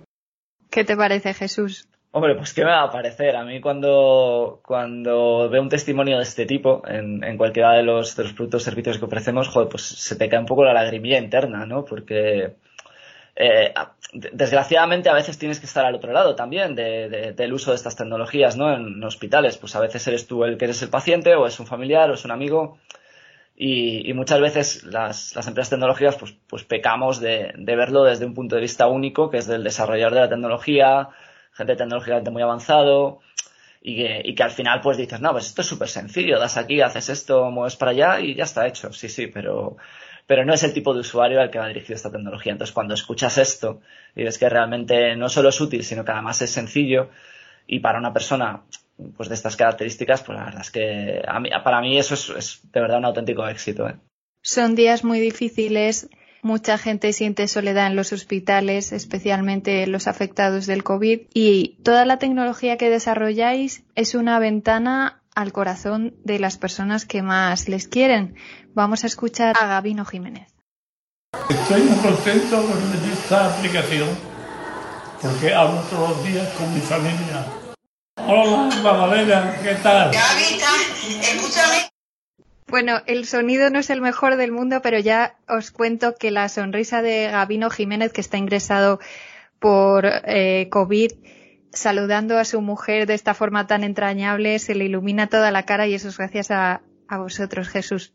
¿Qué 0.70 0.84
te 0.84 0.96
parece 0.96 1.34
Jesús? 1.34 1.88
Hombre, 2.14 2.34
pues 2.34 2.52
qué 2.52 2.62
me 2.62 2.70
va 2.70 2.82
a 2.82 2.90
parecer. 2.90 3.36
A 3.36 3.44
mí 3.44 3.60
cuando, 3.60 4.60
cuando 4.62 5.48
veo 5.48 5.62
un 5.62 5.70
testimonio 5.70 6.18
de 6.18 6.24
este 6.24 6.44
tipo 6.44 6.82
en, 6.86 7.24
en 7.24 7.38
cualquiera 7.38 7.72
de 7.72 7.82
los, 7.82 8.16
los 8.18 8.34
productos 8.34 8.62
o 8.62 8.64
servicios 8.66 8.98
que 8.98 9.06
ofrecemos, 9.06 9.48
joder, 9.48 9.68
pues 9.70 9.82
se 9.82 10.16
te 10.16 10.28
cae 10.28 10.38
un 10.38 10.46
poco 10.46 10.62
la 10.62 10.74
lagrimilla 10.74 11.18
interna, 11.18 11.64
¿no? 11.64 11.86
Porque 11.86 12.56
eh, 13.34 13.72
desgraciadamente 14.12 15.08
a 15.08 15.14
veces 15.14 15.38
tienes 15.38 15.58
que 15.58 15.64
estar 15.64 15.86
al 15.86 15.94
otro 15.94 16.12
lado 16.12 16.34
también 16.34 16.74
de, 16.74 17.08
de, 17.08 17.32
del 17.32 17.54
uso 17.54 17.70
de 17.70 17.76
estas 17.76 17.96
tecnologías, 17.96 18.58
¿no? 18.58 18.74
En, 18.74 19.02
hospitales, 19.02 19.56
pues 19.56 19.74
a 19.74 19.80
veces 19.80 20.06
eres 20.06 20.26
tú 20.26 20.44
el 20.44 20.58
que 20.58 20.66
eres 20.66 20.82
el 20.82 20.90
paciente 20.90 21.34
o 21.34 21.46
es 21.46 21.58
un 21.60 21.66
familiar 21.66 22.10
o 22.10 22.14
es 22.14 22.26
un 22.26 22.30
amigo 22.30 22.76
y, 23.56 24.08
y 24.08 24.12
muchas 24.12 24.40
veces 24.40 24.84
las, 24.84 25.34
las, 25.34 25.48
empresas 25.48 25.70
tecnológicas 25.70 26.16
pues, 26.16 26.34
pues 26.46 26.64
pecamos 26.64 27.20
de, 27.20 27.54
de 27.56 27.76
verlo 27.76 28.04
desde 28.04 28.26
un 28.26 28.34
punto 28.34 28.56
de 28.56 28.60
vista 28.60 28.86
único, 28.86 29.30
que 29.30 29.38
es 29.38 29.46
del 29.46 29.64
desarrollador 29.64 30.12
de 30.12 30.20
la 30.20 30.28
tecnología, 30.28 31.08
gente 31.52 31.76
tecnológicamente 31.76 32.30
muy 32.30 32.42
avanzado 32.42 33.20
y 33.80 33.96
que, 33.96 34.22
y 34.24 34.34
que 34.34 34.42
al 34.42 34.50
final 34.50 34.80
pues 34.80 34.96
dices, 34.96 35.20
no, 35.20 35.32
pues 35.32 35.46
esto 35.46 35.62
es 35.62 35.66
súper 35.66 35.88
sencillo, 35.88 36.38
das 36.38 36.56
aquí, 36.56 36.80
haces 36.80 37.08
esto, 37.08 37.50
mueves 37.50 37.76
para 37.76 37.90
allá 37.90 38.20
y 38.20 38.34
ya 38.34 38.44
está 38.44 38.66
hecho. 38.66 38.92
Sí, 38.92 39.08
sí, 39.08 39.26
pero, 39.26 39.76
pero 40.26 40.44
no 40.44 40.54
es 40.54 40.62
el 40.62 40.72
tipo 40.72 40.94
de 40.94 41.00
usuario 41.00 41.40
al 41.40 41.50
que 41.50 41.58
va 41.58 41.68
dirigido 41.68 41.96
esta 41.96 42.10
tecnología. 42.10 42.52
Entonces 42.52 42.72
cuando 42.72 42.94
escuchas 42.94 43.38
esto 43.38 43.80
y 44.14 44.22
ves 44.22 44.38
que 44.38 44.48
realmente 44.48 45.16
no 45.16 45.28
solo 45.28 45.48
es 45.48 45.60
útil, 45.60 45.84
sino 45.84 46.04
que 46.04 46.12
además 46.12 46.40
es 46.42 46.50
sencillo 46.50 47.10
y 47.66 47.80
para 47.80 47.98
una 47.98 48.12
persona 48.12 48.62
pues 49.16 49.28
de 49.28 49.34
estas 49.34 49.56
características, 49.56 50.22
pues 50.22 50.38
la 50.38 50.44
verdad 50.44 50.60
es 50.60 50.70
que 50.70 51.22
a 51.26 51.40
mí, 51.40 51.50
para 51.64 51.80
mí 51.80 51.98
eso 51.98 52.14
es, 52.14 52.60
de 52.72 52.80
verdad 52.80 52.98
un 52.98 53.06
auténtico 53.06 53.46
éxito. 53.48 53.88
¿eh? 53.88 53.96
Son 54.42 54.74
días 54.74 55.02
muy 55.02 55.18
difíciles 55.18 56.08
Mucha 56.44 56.76
gente 56.76 57.12
siente 57.12 57.46
soledad 57.46 57.86
en 57.86 57.94
los 57.94 58.12
hospitales, 58.12 58.90
especialmente 58.90 59.86
los 59.86 60.08
afectados 60.08 60.66
del 60.66 60.82
COVID, 60.82 61.20
y 61.32 61.78
toda 61.84 62.04
la 62.04 62.18
tecnología 62.18 62.76
que 62.76 62.90
desarrolláis 62.90 63.84
es 63.94 64.16
una 64.16 64.40
ventana 64.40 65.22
al 65.36 65.52
corazón 65.52 66.16
de 66.24 66.40
las 66.40 66.58
personas 66.58 67.06
que 67.06 67.22
más 67.22 67.68
les 67.68 67.86
quieren. 67.86 68.34
Vamos 68.74 69.04
a 69.04 69.06
escuchar 69.06 69.54
a 69.56 69.66
Gabino 69.66 70.04
Jiménez. 70.04 70.52
Estoy 71.48 71.82
muy 71.82 71.98
contento 71.98 72.56
con 72.56 73.12
esta 73.12 73.54
aplicación 73.54 74.08
porque 75.22 75.54
hablo 75.54 75.80
todos 75.82 76.10
los 76.10 76.24
días 76.24 76.48
con 76.54 76.74
mi 76.74 76.80
familia. 76.80 77.46
Hola, 78.16 78.68
Magdalena, 78.82 79.56
¿qué 79.62 79.74
tal? 79.76 80.10
Gavita, 80.10 80.70
escúchame. 81.20 81.91
Bueno, 82.72 83.02
el 83.04 83.26
sonido 83.26 83.68
no 83.68 83.80
es 83.80 83.90
el 83.90 84.00
mejor 84.00 84.36
del 84.36 84.50
mundo, 84.50 84.80
pero 84.80 84.98
ya 84.98 85.36
os 85.46 85.70
cuento 85.70 86.14
que 86.14 86.30
la 86.30 86.48
sonrisa 86.48 87.02
de 87.02 87.28
Gabino 87.30 87.68
Jiménez, 87.68 88.14
que 88.14 88.22
está 88.22 88.38
ingresado 88.38 88.98
por 89.58 90.06
eh, 90.06 90.68
COVID, 90.70 91.12
saludando 91.70 92.38
a 92.38 92.46
su 92.46 92.62
mujer 92.62 93.06
de 93.06 93.12
esta 93.12 93.34
forma 93.34 93.66
tan 93.66 93.84
entrañable, 93.84 94.58
se 94.58 94.74
le 94.74 94.86
ilumina 94.86 95.26
toda 95.26 95.50
la 95.50 95.66
cara 95.66 95.86
y 95.86 95.92
eso 95.92 96.08
es 96.08 96.16
gracias 96.16 96.50
a, 96.50 96.80
a 97.08 97.18
vosotros, 97.18 97.68
Jesús. 97.68 98.14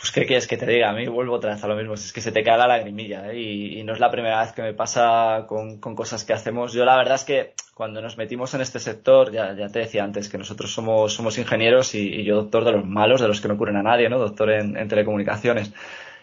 Pues 0.00 0.12
qué 0.12 0.26
quieres 0.26 0.46
que 0.46 0.56
te 0.56 0.66
diga, 0.66 0.90
a 0.90 0.92
mí 0.92 1.06
vuelvo 1.06 1.34
otra 1.34 1.54
vez 1.54 1.62
a 1.62 1.66
lo 1.66 1.76
mismo, 1.76 1.94
es 1.94 2.12
que 2.12 2.20
se 2.20 2.32
te 2.32 2.42
cae 2.42 2.56
la 2.56 2.66
lagrimilla 2.66 3.32
¿eh? 3.32 3.38
y, 3.38 3.82
no 3.82 3.92
es 3.92 4.00
la 4.00 4.10
primera 4.10 4.40
vez 4.40 4.52
que 4.52 4.62
me 4.62 4.72
pasa 4.74 5.44
con, 5.48 5.78
con, 5.78 5.94
cosas 5.94 6.24
que 6.24 6.32
hacemos. 6.32 6.72
Yo 6.72 6.84
la 6.84 6.96
verdad 6.96 7.16
es 7.16 7.24
que 7.24 7.54
cuando 7.74 8.00
nos 8.00 8.16
metimos 8.16 8.54
en 8.54 8.60
este 8.60 8.78
sector, 8.78 9.32
ya, 9.32 9.54
ya 9.54 9.68
te 9.68 9.80
decía 9.80 10.04
antes 10.04 10.28
que 10.28 10.38
nosotros 10.38 10.72
somos, 10.72 11.12
somos 11.12 11.38
ingenieros 11.38 11.94
y, 11.94 12.24
yo 12.24 12.36
doctor 12.36 12.64
de 12.64 12.72
los 12.72 12.84
malos, 12.84 13.20
de 13.20 13.28
los 13.28 13.40
que 13.40 13.48
no 13.48 13.56
curen 13.56 13.76
a 13.76 13.82
nadie, 13.82 14.08
¿no? 14.08 14.18
Doctor 14.18 14.50
en 14.50 14.88
telecomunicaciones. 14.88 15.72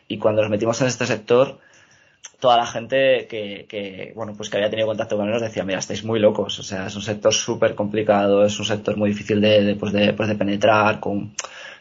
Y 0.08 0.18
cuando 0.18 0.42
nos 0.42 0.52
metimos 0.52 0.80
en 0.82 0.88
este 0.88 1.06
sector, 1.06 1.60
toda 2.39 2.58
la 2.58 2.65
gente 2.65 3.27
que, 3.27 3.65
que, 3.67 4.12
bueno, 4.15 4.34
pues 4.36 4.50
que 4.50 4.58
había 4.58 4.70
tenido 4.70 4.88
contacto 4.88 5.17
con 5.17 5.25
él 5.25 5.34
nos 5.34 5.41
decía, 5.41 5.63
mira, 5.63 5.79
estáis 5.79 6.03
muy 6.03 6.20
locos, 6.20 6.60
o 6.60 6.63
sea, 6.63 6.88
es 6.88 6.96
un 6.96 7.01
sector 7.01 7.34
súper 7.34 7.75
complicado, 7.75 8.46
es 8.46 8.60
un 8.60 8.65
sector 8.65 8.98
muy 8.98 9.10
difícil 9.10 9.41
de, 9.41 9.63
de, 9.63 9.75
pues 9.75 9.94
de, 9.94 10.13
pues 10.13 10.29
de 10.29 10.36
penetrar, 10.36 11.00
con 11.00 11.34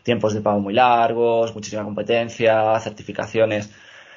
tiempos 0.02 0.34
de 0.34 0.40
pago 0.40 0.60
muy 0.60 0.74
largos, 0.74 1.54
muchísima 1.54 1.84
competencia, 1.84 2.78
certificaciones. 2.80 3.70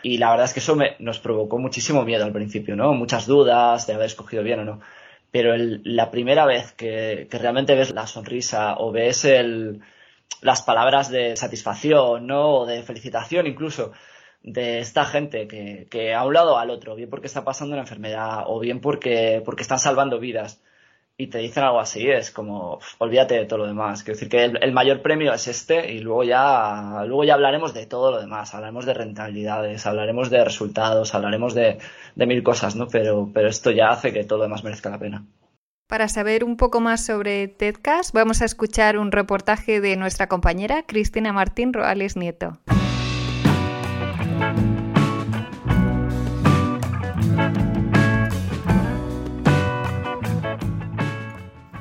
Y 0.04 0.20
la 0.20 0.30
verdad 0.30 0.46
es 0.46 0.54
que 0.54 0.60
eso 0.60 0.76
me, 0.76 0.96
nos 1.00 1.20
provocó 1.20 1.58
muchísimo 1.58 2.04
miedo 2.04 2.24
al 2.24 2.32
principio, 2.34 2.76
¿no? 2.76 2.94
Muchas 2.94 3.26
dudas 3.26 3.88
de 3.88 3.94
haber 3.94 4.06
escogido 4.06 4.44
bien 4.44 4.60
o 4.60 4.66
no. 4.66 4.80
Pero 5.32 5.56
la 5.58 6.12
primera 6.12 6.46
vez 6.46 6.72
que, 6.74 7.28
que, 7.30 7.38
realmente 7.38 7.76
ves 7.76 7.94
la 7.94 8.08
sonrisa 8.08 8.76
o 8.78 8.92
ves 8.92 9.26
el, 9.26 9.82
las 10.42 10.62
palabras 10.62 11.10
de 11.10 11.36
satisfacción, 11.36 12.28
¿no? 12.28 12.60
O 12.60 12.66
de 12.66 12.84
felicitación 12.84 13.48
incluso 13.48 13.92
de 14.48 14.80
esta 14.80 15.04
gente 15.04 15.46
que, 15.46 15.88
que 15.90 16.14
a 16.14 16.24
un 16.24 16.34
lado 16.34 16.58
al 16.58 16.70
otro, 16.70 16.96
bien 16.96 17.10
porque 17.10 17.28
está 17.28 17.44
pasando 17.44 17.74
una 17.74 17.82
enfermedad 17.82 18.46
o 18.48 18.60
bien 18.60 18.80
porque, 18.80 19.42
porque 19.44 19.62
están 19.62 19.78
salvando 19.78 20.20
vidas 20.20 20.62
y 21.18 21.28
te 21.28 21.40
dicen 21.40 21.64
algo 21.64 21.82
así, 21.82 22.08
es 22.10 22.32
como, 22.32 22.80
olvídate 23.00 23.36
de 23.36 23.46
todo 23.46 23.60
lo 23.60 23.68
demás. 23.68 24.04
Quiero 24.04 24.16
decir 24.16 24.30
que 24.30 24.46
el, 24.46 24.64
el, 24.64 24.72
mayor 24.72 25.02
premio 25.02 25.34
es 25.34 25.48
este 25.50 25.92
y 25.92 26.00
luego 26.00 26.24
ya, 26.24 27.04
luego 27.06 27.26
ya 27.26 27.34
hablaremos 27.34 27.74
de 27.74 27.88
todo 27.88 28.12
lo 28.12 28.22
demás. 28.22 28.54
Hablaremos 28.54 28.86
de 28.86 28.94
rentabilidades, 28.94 29.86
hablaremos 29.86 30.30
de 30.30 30.46
resultados, 30.46 31.14
hablaremos 31.14 31.54
de, 31.54 31.80
de 32.16 32.26
mil 32.26 32.42
cosas, 32.42 32.78
¿no? 32.78 32.88
Pero, 32.88 33.30
pero 33.34 33.50
esto 33.50 33.72
ya 33.72 33.90
hace 33.90 34.14
que 34.14 34.24
todo 34.24 34.38
lo 34.38 34.44
demás 34.44 34.64
merezca 34.64 34.90
la 34.90 35.00
pena. 35.00 35.26
Para 35.90 36.08
saber 36.08 36.46
un 36.46 36.56
poco 36.56 36.80
más 36.80 37.06
sobre 37.06 37.50
TEDcast, 37.50 38.14
vamos 38.14 38.42
a 38.42 38.46
escuchar 38.46 38.98
un 38.98 39.12
reportaje 39.12 39.82
de 39.82 39.98
nuestra 39.98 40.28
compañera 40.28 40.84
Cristina 40.84 41.34
Martín 41.34 41.74
Roales 41.74 42.16
Nieto. 42.16 42.60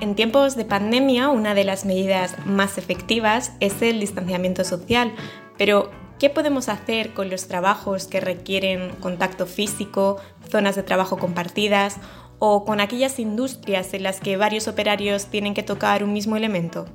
En 0.07 0.15
tiempos 0.15 0.55
de 0.55 0.65
pandemia, 0.65 1.31
una 1.31 1.53
de 1.53 1.65
las 1.65 1.85
medidas 1.85 2.37
más 2.47 2.79
efectivas 2.79 3.51
es 3.59 3.83
el 3.83 3.99
distanciamiento 3.99 4.63
social, 4.63 5.13
pero 5.59 5.91
¿qué 6.21 6.31
podemos 6.31 6.69
hacer 6.69 7.13
con 7.13 7.29
los 7.29 7.49
trabajos 7.49 8.07
que 8.07 8.21
requieren 8.21 8.91
contacto 9.01 9.47
físico, 9.47 10.19
zonas 10.49 10.77
de 10.77 10.85
trabajo 10.85 11.19
compartidas 11.19 11.97
o 12.39 12.65
con 12.65 12.79
aquellas 12.79 13.19
industrias 13.19 13.95
en 13.95 14.05
las 14.05 14.21
que 14.21 14.37
varios 14.37 14.69
operarios 14.69 15.27
tienen 15.27 15.55
que 15.55 15.65
tocar 15.65 16.05
un 16.05 16.13
mismo 16.13 16.37
elemento? 16.37 16.87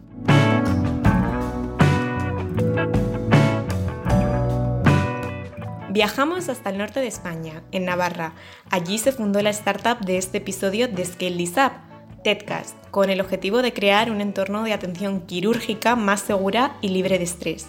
Viajamos 5.90 6.48
hasta 6.48 6.70
el 6.70 6.78
norte 6.78 7.02
de 7.02 7.08
España, 7.08 7.62
en 7.74 7.84
Navarra. 7.84 8.36
Allí 8.70 8.98
se 8.98 9.12
fundó 9.12 9.42
la 9.42 9.50
startup 9.50 10.00
de 10.00 10.18
este 10.18 10.38
episodio 10.38 10.88
de 10.88 11.04
Scale 11.04 11.36
This 11.36 11.56
Up, 11.58 11.91
TEDcast, 12.24 12.76
con 12.92 13.10
el 13.10 13.22
objetivo 13.22 13.62
de 13.62 13.74
crear 13.74 14.12
un 14.12 14.22
entorno 14.22 14.64
de 14.64 14.74
atención 14.74 15.22
quirúrgica 15.22 15.96
más 15.96 16.22
segura 16.22 16.78
y 16.82 16.90
libre 16.90 17.18
de 17.18 17.24
estrés. 17.24 17.68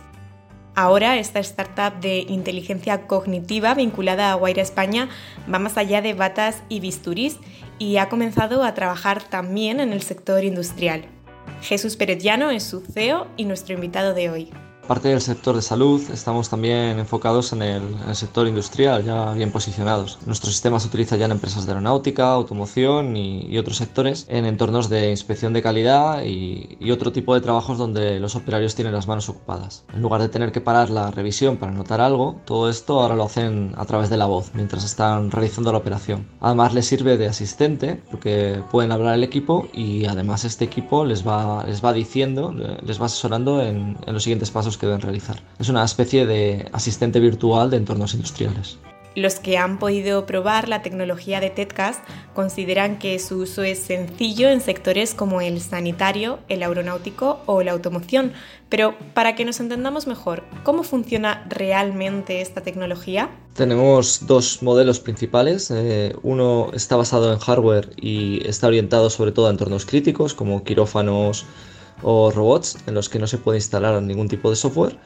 Ahora 0.75 1.19
esta 1.19 1.39
startup 1.41 2.01
de 2.01 2.21
inteligencia 2.21 3.07
cognitiva 3.07 3.75
vinculada 3.75 4.33
a 4.33 4.35
Guaira 4.37 4.63
España 4.63 5.09
va 5.53 5.59
más 5.59 5.77
allá 5.77 6.01
de 6.01 6.15
batas 6.15 6.63
y 6.71 6.81
bisturís 6.81 7.39
y 7.79 7.99
ha 7.99 8.09
comenzado 8.09 8.65
a 8.65 8.73
trabajar 8.73 9.23
también 9.23 9.81
en 9.81 9.93
el 9.93 10.03
sector 10.03 10.45
industrial. 10.45 11.05
Jesús 11.61 11.97
Peretiano 11.97 12.51
es 12.51 12.63
su 12.63 12.81
CEO 12.81 13.27
y 13.37 13.45
nuestro 13.45 13.75
invitado 13.75 14.15
de 14.15 14.31
hoy. 14.31 14.51
Aparte 14.85 15.11
del 15.11 15.21
sector 15.21 15.55
de 15.55 15.63
salud, 15.63 16.03
estamos 16.13 16.49
también 16.49 16.99
enfocados 16.99 17.53
en 17.53 17.63
el, 17.63 17.83
el, 18.09 18.17
sector 18.17 18.49
industrial, 18.49 19.05
ya 19.05 19.33
bien 19.33 19.53
posicionados. 19.53 20.19
Nuestro 20.27 20.51
sistema 20.51 20.81
se 20.81 20.89
utiliza 20.89 21.17
ya 21.17 21.27
en 21.27 21.31
empresas 21.31 21.67
de 21.67 21.71
aeronáutica, 21.71 22.33
automoción 22.33 23.17
y, 23.17 23.57
otros 23.59 23.77
sectores, 23.77 24.27
en 24.29 24.45
entornos 24.45 24.89
de 24.89 25.11
inspección 25.11 25.53
de 25.53 25.63
calidad 25.63 26.25
y, 26.25 26.91
otro 26.91 27.13
tipo 27.13 27.33
de 27.35 27.41
trabajos 27.41 27.79
donde 27.79 28.21
los 28.21 28.37
operarios 28.37 28.75
tienen 28.75 28.93
las 28.93 29.07
manos 29.07 29.29
ocupadas. 29.29 29.85
En 29.95 30.03
lugar 30.03 30.21
de 30.21 30.29
tener 30.29 30.53
que 30.53 30.61
parar 30.61 30.91
la 30.91 31.11
revisión 31.11 31.57
para 31.57 31.73
notar 31.73 32.03
algo, 32.03 32.41
todo 32.45 32.69
esto 32.69 33.01
ahora 33.01 33.15
lo 33.15 33.25
hacen 33.25 33.73
a 33.79 33.87
través 33.87 34.11
de 34.11 34.19
la 34.19 34.27
voz, 34.27 34.51
mientras 34.53 34.85
están 34.85 35.31
realizando 35.31 35.73
la 35.73 35.79
operación. 35.79 36.29
Además 36.41 36.75
les 36.75 36.87
sirve 36.87 37.17
de 37.17 37.29
asistente, 37.29 38.03
porque 38.11 38.63
pueden 38.71 38.93
hablar 38.93 39.15
al 39.15 39.25
equipo 39.25 39.69
y 39.73 40.05
además 40.07 40.45
este 40.45 40.65
equipo 40.65 41.07
les 41.07 41.27
va, 41.27 41.65
les 41.65 41.83
va 41.83 41.95
diciendo, 41.95 42.53
les 42.53 43.01
va 43.01 43.07
asesorando 43.07 43.63
en 43.63 43.97
los 44.07 44.25
siguientes 44.25 44.51
pasos 44.51 44.72
que 44.79 44.87
deben 44.87 45.01
realizar. 45.01 45.43
Es 45.59 45.69
una 45.69 45.85
especie 45.85 46.27
de 46.27 46.69
asistente 46.73 47.21
virtual 47.21 47.71
de 47.71 47.79
entornos 47.79 48.15
industriales. 48.15 48.79
Los 49.15 49.35
que 49.35 49.59
han 49.59 49.79
podido 49.79 50.25
probar 50.25 50.69
la 50.69 50.81
tecnología 50.81 51.39
de 51.41 51.51
TEDcast 51.51 52.01
consideran 52.35 52.99
que 52.99 53.19
su 53.19 53.41
uso 53.41 53.63
es 53.63 53.79
sencillo 53.79 54.49
en 54.49 54.63
sectores 54.63 55.15
como 55.15 55.43
el 55.43 55.61
sanitario, 55.61 56.39
el 56.49 56.63
aeronáutico 56.63 57.41
o 57.45 57.63
la 57.63 57.73
automoción. 57.73 58.33
Pero 58.71 58.95
para 59.13 59.35
que 59.35 59.45
nos 59.45 59.61
entendamos 59.61 60.07
mejor, 60.07 60.45
¿cómo 60.63 60.83
funciona 60.83 61.45
realmente 61.51 62.41
esta 62.41 62.63
tecnología? 62.63 63.29
Tenemos 63.55 64.27
dos 64.27 64.63
modelos 64.63 64.99
principales. 64.99 65.71
Eh, 65.71 66.17
uno 66.23 66.71
está 66.73 66.97
basado 66.97 67.35
en 67.35 67.39
hardware 67.39 67.91
y 68.01 68.47
está 68.49 68.69
orientado 68.69 69.11
sobre 69.11 69.33
todo 69.33 69.49
a 69.49 69.51
entornos 69.51 69.85
críticos 69.85 70.33
como 70.33 70.65
quirófanos, 70.65 71.45
o 72.03 72.31
robots 72.31 72.79
en 72.87 72.95
los 72.95 73.09
que 73.09 73.19
no 73.19 73.27
se 73.27 73.39
puede 73.39 73.59
instalar 73.59 74.01
ningún 74.03 74.29
tipo 74.29 74.51
de 74.51 74.57
software. 74.57 74.97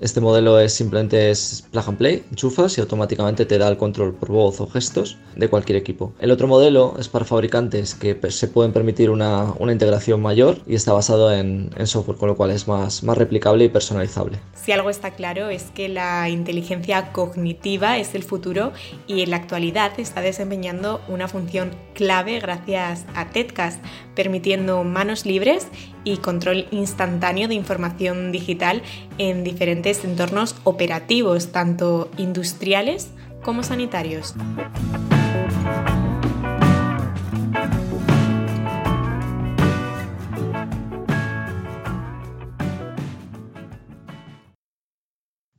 Este 0.00 0.20
modelo 0.20 0.60
es 0.60 0.74
simplemente 0.74 1.28
es 1.28 1.64
plug 1.72 1.88
and 1.88 1.98
play, 1.98 2.24
enchufas 2.30 2.78
y 2.78 2.80
automáticamente 2.80 3.44
te 3.46 3.58
da 3.58 3.66
el 3.66 3.76
control 3.76 4.14
por 4.14 4.28
voz 4.28 4.60
o 4.60 4.68
gestos 4.68 5.18
de 5.34 5.48
cualquier 5.48 5.76
equipo. 5.76 6.12
El 6.20 6.30
otro 6.30 6.46
modelo 6.46 6.94
es 7.00 7.08
para 7.08 7.24
fabricantes 7.24 7.96
que 7.96 8.16
se 8.30 8.46
pueden 8.46 8.72
permitir 8.72 9.10
una, 9.10 9.52
una 9.58 9.72
integración 9.72 10.22
mayor 10.22 10.58
y 10.68 10.76
está 10.76 10.92
basado 10.92 11.32
en, 11.34 11.70
en, 11.76 11.86
software, 11.88 12.16
con 12.16 12.28
lo 12.28 12.36
cual 12.36 12.52
es 12.52 12.68
más, 12.68 13.02
más 13.02 13.18
replicable 13.18 13.64
y 13.64 13.68
personalizable. 13.70 14.38
Si 14.54 14.70
algo 14.70 14.88
está 14.88 15.10
claro 15.10 15.48
es 15.48 15.64
que 15.72 15.88
la 15.88 16.28
inteligencia 16.28 17.10
cognitiva 17.10 17.98
es 17.98 18.14
el 18.14 18.22
futuro 18.22 18.72
y 19.08 19.22
en 19.22 19.30
la 19.30 19.36
actualidad 19.36 19.98
está 19.98 20.20
desempeñando 20.20 21.00
una 21.08 21.26
función 21.26 21.72
clave 21.94 22.38
gracias 22.38 23.04
a 23.16 23.30
TEDcast, 23.30 23.82
permitiendo 24.18 24.82
manos 24.82 25.26
libres 25.26 25.68
y 26.02 26.16
control 26.16 26.66
instantáneo 26.72 27.46
de 27.46 27.54
información 27.54 28.32
digital 28.32 28.82
en 29.16 29.44
diferentes 29.44 30.04
entornos 30.04 30.56
operativos, 30.64 31.52
tanto 31.52 32.10
industriales 32.16 33.12
como 33.44 33.62
sanitarios. 33.62 34.34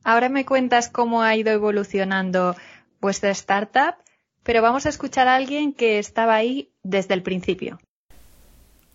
Ahora 0.04 0.28
me 0.28 0.44
cuentas 0.44 0.90
cómo 0.90 1.22
ha 1.22 1.34
ido 1.34 1.50
evolucionando 1.50 2.56
vuestra 3.00 3.30
startup, 3.30 3.94
pero 4.42 4.60
vamos 4.60 4.84
a 4.84 4.90
escuchar 4.90 5.28
a 5.28 5.36
alguien 5.36 5.72
que 5.72 5.98
estaba 5.98 6.34
ahí 6.34 6.74
desde 6.82 7.14
el 7.14 7.22
principio. 7.22 7.78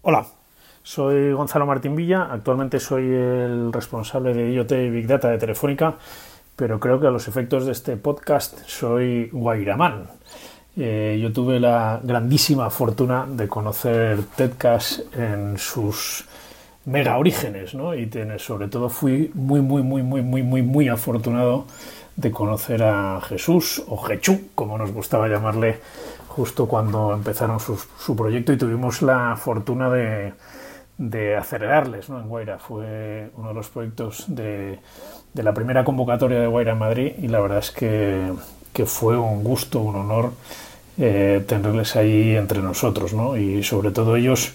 Hola, 0.08 0.24
soy 0.84 1.34
Gonzalo 1.34 1.66
Martín 1.66 1.96
Villa, 1.96 2.28
actualmente 2.30 2.80
soy 2.80 3.06
el 3.06 3.74
responsable 3.74 4.36
de 4.36 4.54
IoT 4.54 4.72
y 4.74 4.90
Big 4.92 5.08
Data 5.08 5.32
de 5.32 5.40
Telefónica, 5.40 5.96
pero 6.56 6.80
creo 6.80 7.00
que 7.00 7.08
a 7.08 7.10
los 7.10 7.28
efectos 7.28 7.66
de 7.66 7.72
este 7.72 7.98
podcast 7.98 8.60
soy 8.68 9.30
Guairaman. 9.32 10.06
Eh, 10.78 11.18
yo 11.20 11.34
tuve 11.34 11.60
la 11.60 12.00
grandísima 12.04 12.70
fortuna 12.70 13.26
de 13.28 13.48
conocer 13.48 14.20
TEDcast 14.36 15.12
en 15.18 15.58
sus 15.58 16.26
mega 16.86 17.18
orígenes, 17.18 17.74
¿no? 17.74 17.96
Y 17.96 18.08
sobre 18.38 18.68
todo 18.68 18.90
fui 18.90 19.32
muy, 19.34 19.62
muy, 19.62 19.82
muy, 19.82 20.04
muy, 20.04 20.22
muy, 20.22 20.44
muy, 20.44 20.62
muy 20.62 20.88
afortunado 20.88 21.66
de 22.16 22.30
conocer 22.30 22.84
a 22.84 23.22
Jesús, 23.22 23.84
o 23.88 23.98
Jechú, 23.98 24.50
como 24.54 24.78
nos 24.78 24.92
gustaba 24.92 25.28
llamarle, 25.28 25.80
justo 26.36 26.68
cuando 26.68 27.14
empezaron 27.14 27.60
su, 27.60 27.82
su 27.98 28.16
proyecto 28.16 28.52
y 28.52 28.58
tuvimos 28.58 29.02
la 29.02 29.38
fortuna 29.38 29.90
de, 29.90 30.34
de 30.98 31.36
acelerarles 31.36 32.10
¿no? 32.10 32.20
en 32.20 32.28
Guaira. 32.28 32.60
Fue 32.60 33.30
uno 33.36 33.50
de 33.50 33.54
los 33.54 33.70
proyectos 33.70 34.26
de, 34.28 34.80
la 35.34 35.54
primera 35.54 35.84
convocatoria 35.84 36.40
de 36.40 36.48
Guaira 36.48 36.74
en 36.74 36.80
Madrid 36.80 37.14
y 37.22 37.28
la 37.28 37.40
verdad 37.40 37.60
es 37.60 37.72
que, 37.72 38.32
que 38.74 38.86
fue 38.86 39.18
un 39.18 39.44
gusto, 39.44 39.80
un 39.80 39.96
honor 39.96 40.32
eh, 40.98 41.44
tenerles 41.48 41.96
ahí 41.96 42.36
entre 42.36 42.62
nosotros, 42.62 43.14
¿no? 43.14 43.36
Y 43.36 43.64
sobre 43.64 43.92
todo 43.92 44.16
ellos 44.16 44.54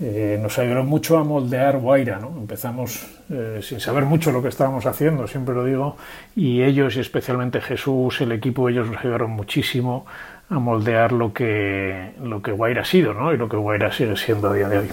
eh, 0.00 0.38
nos 0.40 0.56
ayudaron 0.58 0.86
mucho 0.86 1.18
a 1.18 1.24
moldear 1.24 1.78
Guaira, 1.78 2.18
¿no? 2.18 2.28
Empezamos 2.38 3.06
eh, 3.30 3.58
sin 3.62 3.80
saber 3.80 4.04
mucho 4.04 4.30
lo 4.30 4.40
que 4.40 4.48
estábamos 4.48 4.86
haciendo, 4.86 5.26
siempre 5.26 5.54
lo 5.54 5.64
digo, 5.64 5.96
y 6.36 6.62
ellos, 6.62 6.96
y 6.96 7.00
especialmente 7.00 7.60
Jesús, 7.60 8.20
el 8.20 8.32
equipo, 8.32 8.68
ellos 8.68 8.88
nos 8.88 9.00
ayudaron 9.00 9.30
muchísimo 9.32 10.06
a 10.50 10.58
moldear 10.60 11.12
lo 11.12 11.32
que, 11.32 12.12
lo 12.22 12.40
que 12.40 12.52
Guaira 12.52 12.82
ha 12.82 12.84
sido, 12.84 13.12
¿no? 13.12 13.32
Y 13.32 13.36
lo 13.36 13.48
que 13.48 13.56
Guaira 13.56 13.92
sigue 13.92 14.16
siendo 14.16 14.50
a 14.50 14.54
día 14.54 14.68
de 14.68 14.78
hoy. 14.78 14.88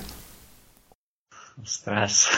Ostras. 1.62 2.30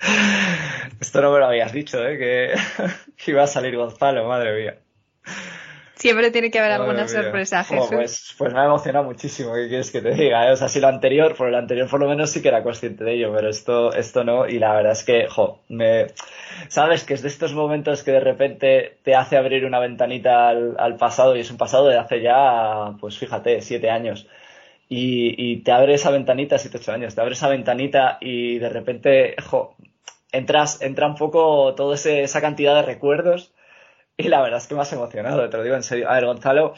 Esto 1.00 1.20
no 1.20 1.32
me 1.32 1.38
lo 1.38 1.46
habías 1.46 1.72
dicho, 1.72 2.02
¿eh? 2.06 2.18
Que, 2.18 2.54
que 3.16 3.30
iba 3.30 3.42
a 3.42 3.46
salir 3.46 3.76
Gonzalo, 3.76 4.26
madre 4.26 4.60
mía. 4.60 4.78
Siempre 6.02 6.32
tiene 6.32 6.50
que 6.50 6.58
haber 6.58 6.72
alguna 6.72 7.06
sorpresa, 7.06 7.62
Jesús. 7.62 7.86
pues, 7.88 8.34
pues 8.36 8.52
me 8.52 8.58
ha 8.58 8.64
emocionado 8.64 9.04
muchísimo, 9.04 9.54
¿qué 9.54 9.68
quieres 9.68 9.92
que 9.92 10.00
te 10.00 10.10
diga? 10.10 10.48
Eh? 10.48 10.52
O 10.52 10.56
sea, 10.56 10.66
si 10.66 10.80
lo 10.80 10.88
anterior, 10.88 11.36
por 11.36 11.48
lo 11.48 11.56
anterior 11.56 11.88
por 11.88 12.00
lo 12.00 12.08
menos 12.08 12.30
sí 12.30 12.42
que 12.42 12.48
era 12.48 12.64
consciente 12.64 13.04
de 13.04 13.14
ello, 13.14 13.32
pero 13.32 13.48
esto, 13.48 13.92
esto 13.92 14.24
no, 14.24 14.48
y 14.48 14.58
la 14.58 14.74
verdad 14.74 14.90
es 14.90 15.04
que, 15.04 15.28
jo, 15.28 15.60
me, 15.68 16.08
sabes 16.66 17.04
que 17.04 17.14
es 17.14 17.22
de 17.22 17.28
estos 17.28 17.54
momentos 17.54 18.02
que 18.02 18.10
de 18.10 18.18
repente 18.18 18.98
te 19.04 19.14
hace 19.14 19.36
abrir 19.36 19.64
una 19.64 19.78
ventanita 19.78 20.48
al, 20.48 20.74
al 20.76 20.96
pasado, 20.96 21.36
y 21.36 21.40
es 21.42 21.52
un 21.52 21.56
pasado 21.56 21.86
de 21.86 21.96
hace 21.96 22.20
ya, 22.20 22.96
pues 22.98 23.16
fíjate, 23.16 23.60
siete 23.60 23.88
años. 23.88 24.26
Y, 24.88 25.36
y, 25.38 25.62
te 25.62 25.70
abre 25.70 25.94
esa 25.94 26.10
ventanita, 26.10 26.58
siete, 26.58 26.78
ocho 26.78 26.90
años, 26.90 27.14
te 27.14 27.20
abre 27.20 27.34
esa 27.34 27.46
ventanita 27.46 28.18
y 28.20 28.58
de 28.58 28.68
repente, 28.70 29.36
jo, 29.40 29.76
entras, 30.32 30.82
entra 30.82 31.06
un 31.06 31.14
poco 31.14 31.76
toda 31.76 31.94
esa 31.94 32.40
cantidad 32.40 32.74
de 32.74 32.82
recuerdos 32.82 33.52
y 34.16 34.28
la 34.28 34.42
verdad 34.42 34.58
es 34.58 34.66
que 34.66 34.74
me 34.74 34.82
has 34.82 34.92
emocionado, 34.92 35.48
te 35.48 35.56
lo 35.56 35.62
digo 35.62 35.76
en 35.76 35.82
serio. 35.82 36.08
A 36.08 36.14
ver, 36.14 36.26
Gonzalo, 36.26 36.74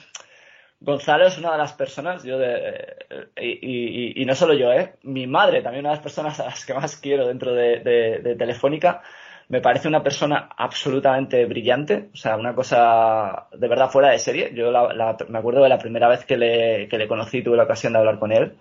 Gonzalo 0.81 1.26
es 1.26 1.38
una 1.38 1.53
de 1.53 1.59
las 1.59 1.73
personas, 1.73 2.23
yo 2.25 2.38
de, 2.38 2.97
y, 3.41 4.21
y, 4.21 4.25
no 4.25 4.35
solo 4.35 4.55
yo, 4.55 4.73
¿eh? 4.73 4.95
mi 5.03 5.26
madre 5.26 5.62
también 5.62 5.85
una 5.85 5.91
de 5.91 5.97
las 5.97 6.03
personas 6.03 6.38
a 6.41 6.47
las 6.47 6.64
que 6.67 6.75
más 6.75 6.97
quiero 6.97 7.26
dentro 7.26 7.55
de, 7.55 7.81
de, 7.81 8.37
Telefónica. 8.37 9.03
Me 9.49 9.61
parece 9.61 9.88
una 9.88 10.03
persona 10.03 10.49
absolutamente 10.57 11.45
brillante, 11.45 12.09
o 12.14 12.17
sea, 12.17 12.37
una 12.37 12.55
cosa 12.55 13.47
de 13.53 13.69
verdad 13.69 13.91
fuera 13.91 14.11
de 14.11 14.19
serie. 14.19 14.53
Yo 14.55 14.71
la, 14.71 15.17
me 15.29 15.38
acuerdo 15.38 15.62
de 15.62 15.69
la 15.69 15.79
primera 15.79 16.09
vez 16.09 16.25
que 16.25 16.37
le, 16.37 16.88
que 16.88 16.97
le 16.97 17.09
conocí 17.09 17.43
tuve 17.43 17.57
la 17.57 17.64
ocasión 17.64 17.93
de 17.93 17.99
hablar 17.99 18.19
con 18.19 18.33
él. 18.33 18.55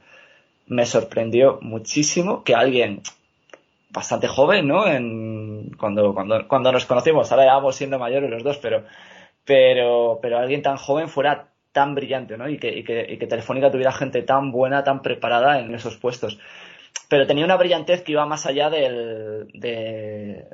Me 0.68 0.86
sorprendió 0.86 1.60
muchísimo 1.62 2.44
que 2.44 2.56
alguien 2.56 3.02
bastante 3.92 4.28
joven, 4.28 4.68
¿no? 4.68 4.88
Cuando, 5.78 6.14
cuando, 6.14 6.48
cuando 6.48 6.72
nos 6.72 6.86
conocimos, 6.86 7.32
ahora 7.32 7.46
ya 7.46 7.56
vamos 7.56 7.76
siendo 7.76 8.00
mayores 8.00 8.30
los 8.30 8.44
dos, 8.44 8.58
pero, 8.58 8.84
pero, 9.46 10.20
pero 10.22 10.38
alguien 10.38 10.62
tan 10.62 10.78
joven 10.78 11.10
fuera 11.10 11.50
tan 11.72 11.96
brillante, 11.96 12.38
¿no? 12.38 12.50
Y 12.50 12.58
que, 12.58 12.70
y 12.70 12.84
que, 12.84 13.06
y 13.10 13.18
que 13.18 13.28
Telefónica 13.28 13.72
tuviera 13.72 13.92
gente 13.92 14.22
tan 14.22 14.52
buena, 14.52 14.84
tan 14.84 15.02
preparada 15.02 15.60
en 15.60 15.74
esos 15.74 15.98
puestos. 15.98 16.40
Pero 17.10 17.28
tenía 17.28 17.46
una 17.46 17.58
brillantez 17.58 18.04
que 18.04 18.12
iba 18.14 18.26
más 18.26 18.46
allá 18.46 18.70
del, 18.70 19.48
de, 19.54 20.48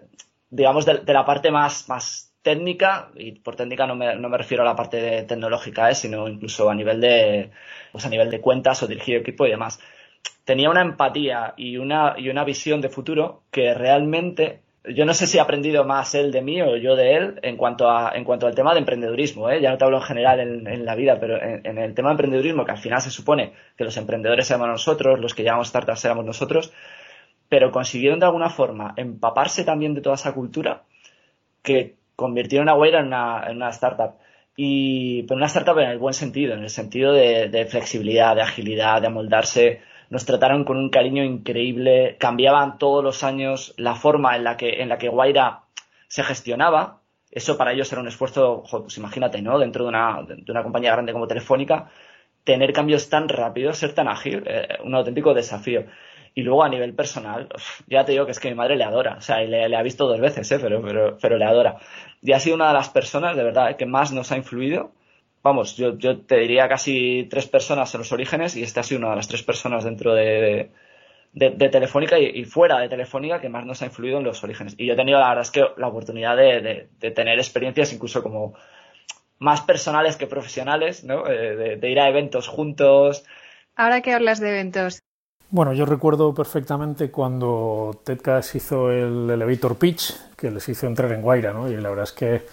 digamos, 0.49 0.85
de, 0.85 1.13
la 1.13 1.25
parte 1.25 1.51
más, 1.51 1.89
más 1.89 2.33
técnica, 2.41 3.11
y 3.15 3.33
por 3.33 3.55
técnica 3.55 3.85
no 3.85 3.95
me, 3.95 4.15
no 4.15 4.29
me 4.29 4.37
refiero 4.37 4.63
a 4.63 4.65
la 4.65 4.75
parte 4.75 5.23
tecnológica, 5.23 5.89
¿eh? 5.89 5.95
sino 5.95 6.27
incluso 6.27 6.69
a 6.69 6.75
nivel 6.75 7.01
de, 7.01 7.51
pues 7.91 8.05
a 8.05 8.09
nivel 8.09 8.29
de 8.29 8.39
cuentas 8.39 8.81
o 8.81 8.87
dirigir 8.87 9.17
equipo 9.17 9.45
y 9.45 9.51
demás 9.51 9.79
tenía 10.49 10.71
una 10.71 10.81
empatía 10.81 11.53
y 11.57 11.77
una, 11.77 12.15
y 12.17 12.29
una 12.29 12.43
visión 12.43 12.81
de 12.81 12.89
futuro 12.89 13.43
que 13.51 13.73
realmente 13.75 14.61
yo 14.93 15.05
no 15.05 15.13
sé 15.13 15.27
si 15.27 15.37
ha 15.39 15.43
aprendido 15.43 15.83
más 15.85 16.15
él 16.15 16.31
de 16.31 16.41
mí 16.41 16.61
o 16.61 16.77
yo 16.77 16.95
de 16.95 17.15
él 17.15 17.39
en 17.41 17.57
cuanto 17.57 17.89
a 17.89 18.11
en 18.15 18.23
cuanto 18.23 18.47
al 18.47 18.55
tema 18.55 18.73
de 18.73 18.79
emprendedurismo 18.79 19.49
¿eh? 19.49 19.61
ya 19.61 19.71
no 19.71 19.77
te 19.77 19.85
hablo 19.85 19.97
en 19.97 20.03
general 20.03 20.39
en, 20.39 20.85
la 20.85 20.95
vida 20.95 21.19
pero 21.19 21.41
en, 21.41 21.77
el 21.77 21.93
tema 21.93 22.09
de 22.09 22.13
emprendedurismo 22.13 22.65
que 22.65 22.71
al 22.71 22.77
final 22.77 23.01
se 23.01 23.11
supone 23.11 23.53
que 23.77 23.83
los 23.83 23.95
emprendedores 23.97 24.49
éramos 24.49 24.67
nosotros 24.69 25.19
los 25.19 25.33
que 25.33 25.43
llevamos 25.43 25.67
startups 25.67 26.05
éramos 26.05 26.25
nosotros 26.25 26.73
pero 27.47 27.71
consiguieron 27.71 28.19
de 28.19 28.25
alguna 28.25 28.49
forma 28.49 28.93
empaparse 28.95 29.63
también 29.63 29.93
de 29.93 30.01
toda 30.01 30.15
esa 30.15 30.33
cultura 30.33 30.83
que 31.61 31.95
convirtieron 32.15 32.69
a 32.69 32.75
Weira 32.75 32.99
en 32.99 33.07
una, 33.07 33.45
en 33.47 33.57
una 33.57 33.69
startup 33.69 34.15
y 34.55 35.23
pero 35.23 35.37
una 35.37 35.47
startup 35.47 35.77
en 35.79 35.89
el 35.89 35.99
buen 35.99 36.13
sentido 36.13 36.53
en 36.53 36.63
el 36.63 36.69
sentido 36.69 37.13
de, 37.13 37.49
de 37.49 37.65
flexibilidad 37.65 38.35
de 38.35 38.41
agilidad 38.41 39.01
de 39.01 39.07
amoldarse 39.07 39.81
nos 40.09 40.25
trataron 40.25 40.63
con 40.63 40.77
un 40.77 40.89
cariño 40.89 41.23
increíble, 41.23 42.17
cambiaban 42.19 42.77
todos 42.77 43.03
los 43.03 43.23
años 43.23 43.73
la 43.77 43.95
forma 43.95 44.35
en 44.35 44.43
la 44.43 44.57
que, 44.57 44.81
en 44.81 44.89
la 44.89 44.97
que 44.97 45.09
Guaira 45.09 45.61
se 46.07 46.23
gestionaba. 46.23 47.01
Eso 47.31 47.57
para 47.57 47.73
ellos 47.73 47.91
era 47.91 48.01
un 48.01 48.07
esfuerzo, 48.07 48.63
pues 48.69 48.97
imagínate, 48.97 49.41
¿no? 49.41 49.59
Dentro 49.59 49.83
de 49.83 49.89
una, 49.89 50.23
de 50.27 50.51
una 50.51 50.63
compañía 50.63 50.93
grande 50.93 51.13
como 51.13 51.27
Telefónica, 51.27 51.89
tener 52.43 52.73
cambios 52.73 53.09
tan 53.09 53.29
rápidos, 53.29 53.77
ser 53.77 53.93
tan 53.93 54.07
ágil, 54.07 54.43
eh, 54.47 54.79
un 54.83 54.95
auténtico 54.95 55.35
desafío. 55.35 55.85
Y 56.33 56.41
luego 56.41 56.63
a 56.63 56.69
nivel 56.69 56.95
personal, 56.95 57.49
ya 57.87 58.05
te 58.05 58.13
digo 58.13 58.25
que 58.25 58.31
es 58.31 58.39
que 58.39 58.49
mi 58.49 58.55
madre 58.55 58.75
le 58.75 58.83
adora, 58.83 59.15
o 59.17 59.21
sea, 59.21 59.41
le, 59.41 59.69
le 59.69 59.75
ha 59.75 59.83
visto 59.83 60.07
dos 60.07 60.19
veces, 60.19 60.51
¿eh? 60.51 60.59
pero, 60.59 60.81
pero, 60.81 61.17
pero 61.21 61.37
le 61.37 61.45
adora. 61.45 61.77
Y 62.21 62.31
ha 62.31 62.39
sido 62.39 62.55
una 62.55 62.69
de 62.69 62.73
las 62.73 62.89
personas, 62.89 63.35
de 63.35 63.43
verdad, 63.43 63.75
que 63.75 63.85
más 63.85 64.11
nos 64.11 64.31
ha 64.31 64.37
influido 64.37 64.91
vamos, 65.43 65.77
yo, 65.77 65.97
yo 65.97 66.19
te 66.21 66.37
diría 66.37 66.67
casi 66.67 67.27
tres 67.29 67.47
personas 67.47 67.93
en 67.93 67.99
los 67.99 68.11
orígenes 68.11 68.55
y 68.55 68.63
esta 68.63 68.81
ha 68.81 68.83
sido 68.83 68.99
una 68.99 69.11
de 69.11 69.15
las 69.17 69.27
tres 69.27 69.43
personas 69.43 69.83
dentro 69.83 70.13
de, 70.13 70.71
de, 71.33 71.69
Telefónica 71.69 72.19
y, 72.19 72.43
fuera 72.45 72.79
de 72.79 72.89
Telefónica 72.89 73.39
que 73.39 73.49
más 73.49 73.65
nos 73.65 73.81
ha 73.81 73.85
influido 73.85 74.17
en 74.17 74.23
los 74.23 74.43
orígenes. 74.43 74.75
Y 74.77 74.85
yo 74.85 74.93
he 74.93 74.97
tenido 74.97 75.19
la 75.19 75.29
verdad 75.29 75.43
es 75.43 75.51
que 75.51 75.65
la 75.77 75.87
oportunidad 75.87 76.35
de, 76.37 76.89
de 76.99 77.11
tener 77.11 77.39
experiencias 77.39 77.93
incluso 77.93 78.23
como 78.23 78.55
más 79.39 79.61
personales 79.61 80.17
que 80.17 80.27
profesionales, 80.27 81.03
¿no? 81.03 81.25
Eh, 81.27 81.77
de, 81.79 81.89
ir 81.89 81.99
a 81.99 82.09
eventos 82.09 82.47
juntos. 82.47 83.23
Ahora 83.75 84.01
que 84.01 84.13
hablas 84.13 84.39
de 84.39 84.49
eventos. 84.49 84.99
Bueno, 85.49 85.73
yo 85.73 85.85
recuerdo 85.85 86.33
perfectamente 86.33 87.09
cuando 87.09 88.01
Tedcast 88.05 88.53
hizo 88.55 88.91
el 88.91 89.29
elevator 89.29 89.77
pitch, 89.77 90.13
que 90.37 90.51
les 90.51 90.69
hizo 90.69 90.85
entrar 90.85 91.11
en 91.11 91.21
Guaira, 91.21 91.53
¿no? 91.53 91.71
Y 91.71 91.75
la 91.77 91.89
verdad 91.89 92.03
es 92.03 92.11
que 92.11 92.45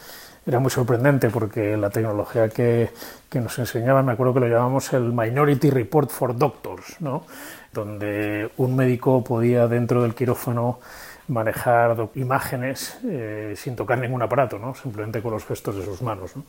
era 0.46 0.60
muy 0.60 0.70
sorprendente 0.70 1.28
porque 1.28 1.76
la 1.76 1.90
tecnología 1.90 2.48
que, 2.48 2.90
que, 3.28 3.40
nos 3.40 3.58
enseñaban, 3.58 4.06
me 4.06 4.12
acuerdo 4.12 4.34
que 4.34 4.40
lo 4.40 4.48
llamamos 4.48 4.92
el 4.92 5.12
Minority 5.12 5.70
Report 5.70 6.10
for 6.10 6.36
Doctors, 6.36 7.00
¿no? 7.00 7.24
donde 7.72 8.50
un 8.56 8.76
médico 8.76 9.22
podía 9.24 9.66
dentro 9.66 10.02
del 10.02 10.14
quirófano 10.14 10.78
manejar 11.28 12.08
imágenes 12.14 12.98
eh, 13.04 13.54
sin 13.56 13.74
tocar 13.74 13.98
ningún 13.98 14.22
aparato, 14.22 14.58
¿no? 14.58 14.74
simplemente 14.74 15.20
con 15.20 15.32
los 15.32 15.44
gestos 15.44 15.76
de 15.76 15.84
sus 15.84 16.00
manos. 16.00 16.36
¿no? 16.36 16.44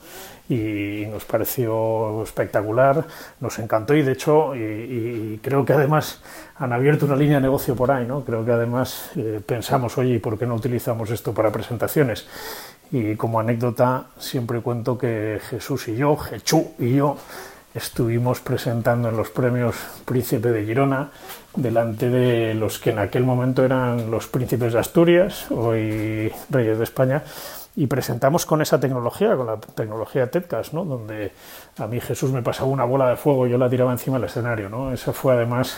Y, 0.49 1.05
nos 1.07 1.25
pareció 1.25 2.21
espectacular, 2.21 3.05
nos 3.39 3.57
encantó 3.59 3.95
y 3.95 4.03
de 4.03 4.11
hecho, 4.11 4.55
y, 4.55 5.39
creo 5.41 5.65
que 5.65 5.73
además 5.73 6.21
han 6.57 6.73
abierto 6.73 7.05
una 7.05 7.15
línea 7.15 7.37
de 7.37 7.43
negocio 7.43 7.75
por 7.75 7.91
ahí, 7.91 8.05
¿no? 8.05 8.23
creo 8.23 8.45
que 8.45 8.51
además 8.51 9.11
eh, 9.15 9.41
pensamos, 9.43 9.97
oye, 9.97 10.15
¿y 10.15 10.19
por 10.19 10.37
qué 10.37 10.45
no 10.45 10.55
utilizamos 10.55 11.09
esto 11.09 11.33
para 11.33 11.51
presentaciones? 11.51 12.27
Y 12.91 13.15
como 13.15 13.39
anécdota 13.39 14.07
siempre 14.17 14.61
cuento 14.61 14.97
que 14.97 15.39
Jesús 15.49 15.87
y 15.89 15.95
yo, 15.95 16.15
Jechú 16.15 16.71
y 16.79 16.95
yo, 16.95 17.17
estuvimos 17.73 18.39
presentando 18.39 19.09
en 19.09 19.17
los 19.17 19.29
premios 19.29 19.75
Príncipe 20.05 20.49
de 20.49 20.65
Girona 20.65 21.11
delante 21.55 22.09
de 22.09 22.53
los 22.53 22.79
que 22.79 22.91
en 22.91 22.99
aquel 22.99 23.23
momento 23.23 23.65
eran 23.65 24.09
los 24.09 24.27
príncipes 24.27 24.73
de 24.73 24.79
Asturias, 24.79 25.51
hoy 25.51 26.31
reyes 26.49 26.77
de 26.77 26.83
España, 26.83 27.23
y 27.75 27.85
presentamos 27.87 28.45
con 28.45 28.61
esa 28.61 28.79
tecnología, 28.79 29.35
con 29.35 29.45
la 29.45 29.57
tecnología 29.57 30.31
TEDcast, 30.31 30.73
¿no? 30.73 30.85
donde 30.85 31.31
a 31.77 31.85
mí 31.85 31.99
Jesús 31.99 32.31
me 32.31 32.41
pasaba 32.41 32.69
una 32.69 32.85
bola 32.85 33.09
de 33.09 33.17
fuego 33.17 33.45
y 33.45 33.51
yo 33.51 33.57
la 33.57 33.69
tiraba 33.69 33.91
encima 33.91 34.17
del 34.17 34.27
escenario. 34.27 34.69
¿no? 34.69 34.91
Esa 34.91 35.13
fue 35.13 35.33
además 35.33 35.77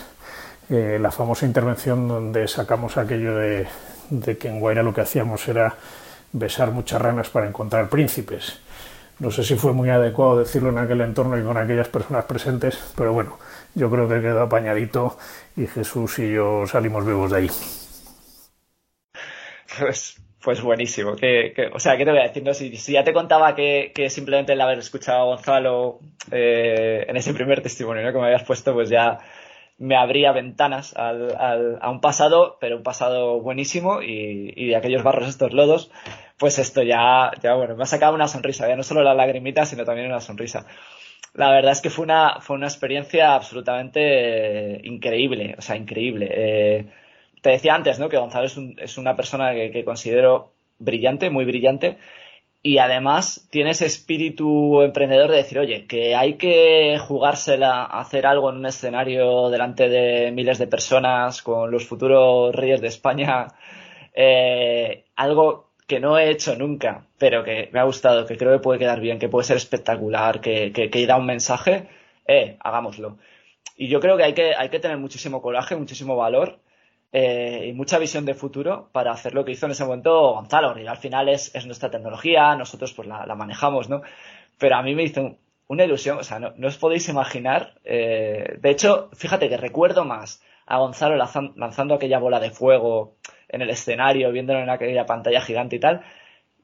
eh, 0.70 0.98
la 1.02 1.12
famosa 1.12 1.46
intervención 1.46 2.08
donde 2.08 2.48
sacamos 2.48 2.96
aquello 2.96 3.36
de, 3.36 3.68
de 4.10 4.38
que 4.38 4.48
en 4.48 4.62
Guaira 4.62 4.82
lo 4.82 4.94
que 4.94 5.02
hacíamos 5.02 5.46
era 5.50 5.76
besar 6.32 6.72
muchas 6.72 7.02
ranas 7.02 7.30
para 7.30 7.48
encontrar 7.48 7.90
príncipes. 7.90 8.60
No 9.20 9.32
sé 9.32 9.44
si 9.44 9.56
fue 9.56 9.74
muy 9.74 9.90
adecuado 9.90 10.40
decirlo 10.40 10.70
en 10.70 10.78
aquel 10.78 11.02
entorno 11.02 11.38
y 11.38 11.44
con 11.44 11.58
aquellas 11.58 11.90
personas 11.90 12.26
presentes, 12.26 12.80
pero 12.96 13.12
bueno, 13.12 13.38
yo 13.76 13.92
creo 13.92 14.08
que 14.08 14.22
quedó 14.22 14.44
apañadito 14.44 15.18
y 15.58 15.68
Jesús 15.68 16.20
y 16.20 16.32
yo 16.32 16.66
salimos 16.66 17.06
vivos 17.06 17.32
de 17.32 17.38
ahí. 17.38 17.50
Pues, 19.78 20.18
pues 20.42 20.62
buenísimo. 20.62 21.16
Que, 21.16 21.54
o 21.74 21.80
sea, 21.80 21.98
¿qué 21.98 22.06
te 22.06 22.12
voy 22.12 22.22
a 22.22 22.24
decir? 22.24 22.44
No, 22.44 22.54
si, 22.54 22.72
ya 22.72 23.04
te 23.04 23.14
contaba 23.14 23.56
que, 23.56 23.92
simplemente 24.10 24.54
el 24.54 24.62
haber 24.62 24.80
escuchado 24.80 25.22
a 25.22 25.36
Gonzalo 25.36 26.00
eh, 26.32 27.06
en 27.08 27.18
ese 27.18 27.34
primer 27.34 27.62
testimonio 27.62 28.04
¿no? 28.04 28.14
que 28.14 28.20
me 28.20 28.26
habías 28.26 28.44
puesto, 28.44 28.74
pues 28.74 28.90
ya 28.90 29.20
me 29.80 29.96
abría 29.96 30.34
ventanas 30.34 30.94
a 30.96 31.90
un 31.90 32.02
pasado, 32.02 32.58
pero 32.60 32.78
un 32.78 32.84
pasado 32.84 33.40
buenísimo 33.40 34.02
y, 34.02 34.68
de 34.68 34.76
aquellos 34.76 35.04
barros, 35.04 35.30
estos 35.30 35.54
lodos, 35.54 35.90
pues 36.38 36.60
esto 36.60 36.84
ya, 36.84 37.32
ya 37.42 37.56
bueno, 37.56 37.76
me 37.76 37.84
ha 37.84 37.86
sacado 37.86 38.14
una 38.14 38.28
sonrisa, 38.28 38.68
ya 38.68 38.76
no 38.76 38.84
solo 38.84 39.04
la 39.04 39.14
lagrimita, 39.14 39.66
sino 39.66 39.86
también 39.86 40.08
una 40.08 40.20
sonrisa. 40.20 40.66
La 41.34 41.52
verdad 41.52 41.72
es 41.72 41.82
que 41.82 41.90
fue 41.90 42.04
una, 42.04 42.42
fue 42.42 42.58
una 42.58 42.68
experiencia 42.68 43.36
absolutamente 43.36 44.76
eh, 44.76 44.82
increíble, 44.84 45.56
o 45.58 45.62
sea, 45.62 45.78
increíble. 45.78 46.28
Eh, 46.30 46.86
te 47.42 47.52
decía 47.52 47.76
antes, 47.76 48.00
¿no? 48.00 48.10
Que 48.10 48.18
Gonzalo 48.18 48.48
es, 48.48 48.58
es 48.78 48.98
una 48.98 49.16
persona 49.16 49.54
que, 49.54 49.86
considero 49.86 50.52
brillante, 50.78 51.30
muy 51.30 51.46
brillante, 51.46 51.98
y 52.62 52.78
además 52.80 53.48
tiene 53.52 53.72
ese 53.72 53.86
espíritu 53.86 54.82
emprendedor 54.82 55.32
de 55.32 55.38
decir, 55.38 55.60
oye, 55.60 55.86
que 55.88 56.16
hay 56.16 56.36
que 56.36 56.98
jugársela 57.00 57.84
hacer 57.86 58.26
algo 58.26 58.50
en 58.50 58.58
un 58.58 58.66
escenario 58.66 59.50
delante 59.50 59.88
de 59.88 60.32
miles 60.32 60.58
de 60.58 60.68
personas 60.68 61.42
con 61.42 61.72
los 61.72 61.88
futuros 61.88 62.54
reyes 62.54 62.82
de 62.82 62.88
España, 62.88 63.48
eh, 64.14 65.06
algo 65.16 65.70
que 65.88 66.00
no 66.00 66.18
he 66.18 66.30
hecho 66.30 66.56
nunca, 66.56 67.08
pero 67.18 67.44
que 67.44 67.70
me 67.72 67.80
ha 67.80 67.84
gustado, 67.84 68.26
que 68.26 68.38
creo 68.38 68.52
que 68.54 68.64
puede 68.64 68.80
quedar 68.80 69.00
bien, 69.00 69.20
que 69.20 69.30
puede 69.30 69.46
ser 69.46 69.58
espectacular, 69.58 70.42
que, 70.42 70.72
que, 70.74 70.90
que 70.90 71.08
da 71.08 71.16
un 71.18 71.26
mensaje, 71.26 71.88
eh, 72.28 72.58
hagámoslo. 72.60 73.18
Y 73.78 73.88
yo 73.88 74.02
creo 74.02 74.18
que 74.18 74.24
hay 74.24 74.34
que, 74.34 74.54
hay 74.56 74.70
que 74.70 74.80
tener 74.80 74.98
muchísimo 74.98 75.42
coraje, 75.42 75.76
muchísimo 75.78 76.16
valor 76.18 76.60
eh, 77.12 77.66
y 77.68 77.74
mucha 77.74 77.98
visión 77.98 78.26
de 78.26 78.34
futuro 78.34 78.90
para 78.92 79.12
hacer 79.12 79.34
lo 79.34 79.46
que 79.46 79.52
hizo 79.52 79.66
en 79.66 79.74
ese 79.74 79.84
momento 79.84 80.34
Gonzalo. 80.34 80.78
Y 80.80 80.88
al 80.88 80.98
final 80.98 81.30
es, 81.30 81.54
es 81.56 81.66
nuestra 81.66 81.90
tecnología, 81.90 82.56
nosotros 82.56 82.94
pues 82.94 83.08
la, 83.08 83.26
la, 83.26 83.36
manejamos, 83.36 83.90
¿no? 83.90 84.02
Pero 84.58 84.76
a 84.76 84.84
mí 84.84 84.96
me 84.96 85.04
hizo 85.04 85.38
una 85.68 85.86
ilusión, 85.86 86.18
o 86.18 86.24
sea, 86.24 86.40
no, 86.40 86.54
no 86.58 86.68
os 86.68 86.78
podéis 86.78 87.08
imaginar. 87.10 87.76
Eh, 87.84 88.58
de 88.60 88.70
hecho, 88.70 89.10
fíjate 89.14 89.50
que 89.50 89.58
recuerdo 89.58 90.06
más 90.06 90.42
a 90.70 90.78
Gonzalo 90.78 91.16
lanzando, 91.16 91.96
aquella 91.96 92.20
bola 92.20 92.40
de 92.40 92.52
fuego 92.52 93.18
en 93.48 93.64
el 93.64 93.72
escenario, 93.72 94.32
viéndolo 94.32 94.60
en 94.60 94.70
aquella 94.70 95.06
pantalla 95.06 95.42
gigante 95.42 95.78
y 95.78 95.80
tal, 95.80 96.02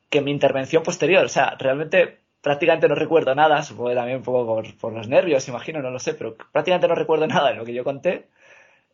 que 0.09 0.21
mi 0.21 0.31
intervención 0.31 0.83
posterior. 0.83 1.25
O 1.25 1.29
sea, 1.29 1.55
realmente 1.57 2.19
prácticamente 2.41 2.87
no 2.87 2.93
recuerdo 2.93 3.33
nada, 3.33 3.63
supongo 3.63 3.95
también 3.95 4.17
un 4.17 4.23
poco 4.23 4.61
por, 4.79 4.93
los 4.93 5.07
nervios, 5.07 5.47
imagino, 5.47 5.81
no 5.81 5.89
lo 5.89 5.97
sé, 5.97 6.13
pero 6.13 6.35
prácticamente 6.51 6.87
no 6.87 6.93
recuerdo 6.93 7.25
nada 7.25 7.49
de 7.49 7.55
lo 7.55 7.65
que 7.65 7.73
yo 7.73 7.83
conté. 7.83 8.27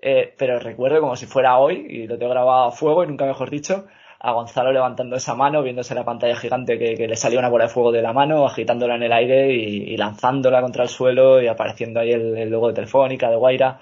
Eh, 0.01 0.33
pero 0.37 0.59
recuerdo 0.59 0.99
como 0.99 1.15
si 1.15 1.27
fuera 1.27 1.57
hoy, 1.59 1.85
y 1.89 2.07
lo 2.07 2.17
tengo 2.17 2.31
grabado 2.31 2.69
a 2.69 2.71
fuego, 2.71 3.03
y 3.03 3.07
nunca 3.07 3.25
mejor 3.25 3.49
dicho, 3.49 3.85
a 4.19 4.31
Gonzalo 4.33 4.71
levantando 4.71 5.15
esa 5.15 5.35
mano, 5.35 5.63
viéndose 5.63 5.95
la 5.95 6.05
pantalla 6.05 6.35
gigante 6.35 6.77
que, 6.77 6.95
que 6.95 7.07
le 7.07 7.15
salía 7.15 7.39
una 7.39 7.49
bola 7.49 7.65
de 7.65 7.69
fuego 7.71 7.91
de 7.91 8.01
la 8.01 8.13
mano, 8.13 8.45
agitándola 8.45 8.95
en 8.95 9.03
el 9.03 9.13
aire 9.13 9.51
y, 9.51 9.97
lanzándola 9.97 10.61
contra 10.61 10.83
el 10.83 10.89
suelo 10.89 11.41
y 11.41 11.47
apareciendo 11.47 11.99
ahí 11.99 12.11
el, 12.11 12.49
logo 12.49 12.67
de 12.67 12.73
Telefónica, 12.75 13.29
de 13.29 13.35
Guaira. 13.35 13.81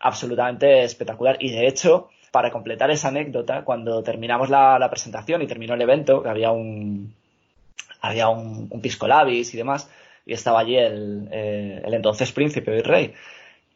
Absolutamente 0.00 0.82
espectacular. 0.84 1.36
Y 1.40 1.50
de 1.52 1.66
hecho, 1.66 2.10
para 2.30 2.50
completar 2.50 2.90
esa 2.90 3.08
anécdota, 3.08 3.64
cuando 3.64 4.02
terminamos 4.02 4.50
la, 4.50 4.78
la 4.78 4.90
presentación 4.90 5.40
y 5.42 5.46
terminó 5.46 5.74
el 5.74 5.82
evento, 5.82 6.22
que 6.22 6.28
había 6.28 6.50
un, 6.50 7.14
había 8.02 8.28
un, 8.28 8.68
un 8.70 8.80
pisco 8.82 9.08
labis 9.08 9.54
y 9.54 9.56
demás, 9.56 9.90
y 10.26 10.34
estaba 10.34 10.60
allí 10.60 10.76
el, 10.76 11.28
eh, 11.32 11.82
el 11.84 11.94
entonces 11.94 12.32
príncipe 12.32 12.76
y 12.76 12.82
rey. 12.82 13.14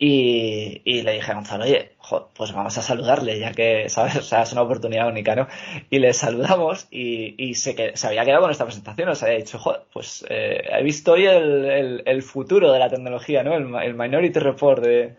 Y, 0.01 1.03
le 1.03 1.13
dije 1.15 1.33
a 1.33 1.35
Gonzalo, 1.35 1.65
oye, 1.65 1.91
jo, 1.99 2.31
pues 2.33 2.53
vamos 2.53 2.79
a 2.79 2.83
saludarle, 2.83 3.41
ya 3.41 3.53
que, 3.53 3.89
¿sabes? 3.89 4.17
O 4.17 4.23
sea, 4.23 4.43
es 4.43 4.53
una 4.53 4.63
oportunidad 4.63 5.09
única, 5.09 5.35
¿no? 5.35 5.49
Y 5.91 5.99
le 5.99 6.13
saludamos 6.13 6.87
y, 6.91 7.35
y 7.37 7.55
se, 7.55 7.75
que, 7.75 7.97
se 7.97 8.07
había 8.07 8.25
quedado 8.25 8.43
con 8.43 8.53
esta 8.53 8.65
presentación, 8.65 9.09
os 9.09 9.23
había 9.25 9.39
dicho, 9.39 9.59
jo, 9.59 9.75
pues 9.93 10.25
eh, 10.29 10.63
he 10.71 10.83
visto 10.85 11.13
hoy 11.13 11.27
el, 11.27 12.03
el, 12.07 12.23
futuro 12.23 12.73
de 12.73 12.79
la 12.79 12.89
tecnología, 12.89 13.43
¿no? 13.43 13.55
El, 13.55 13.95
Minority 13.95 14.39
Report 14.39 14.85
de, 14.85 15.17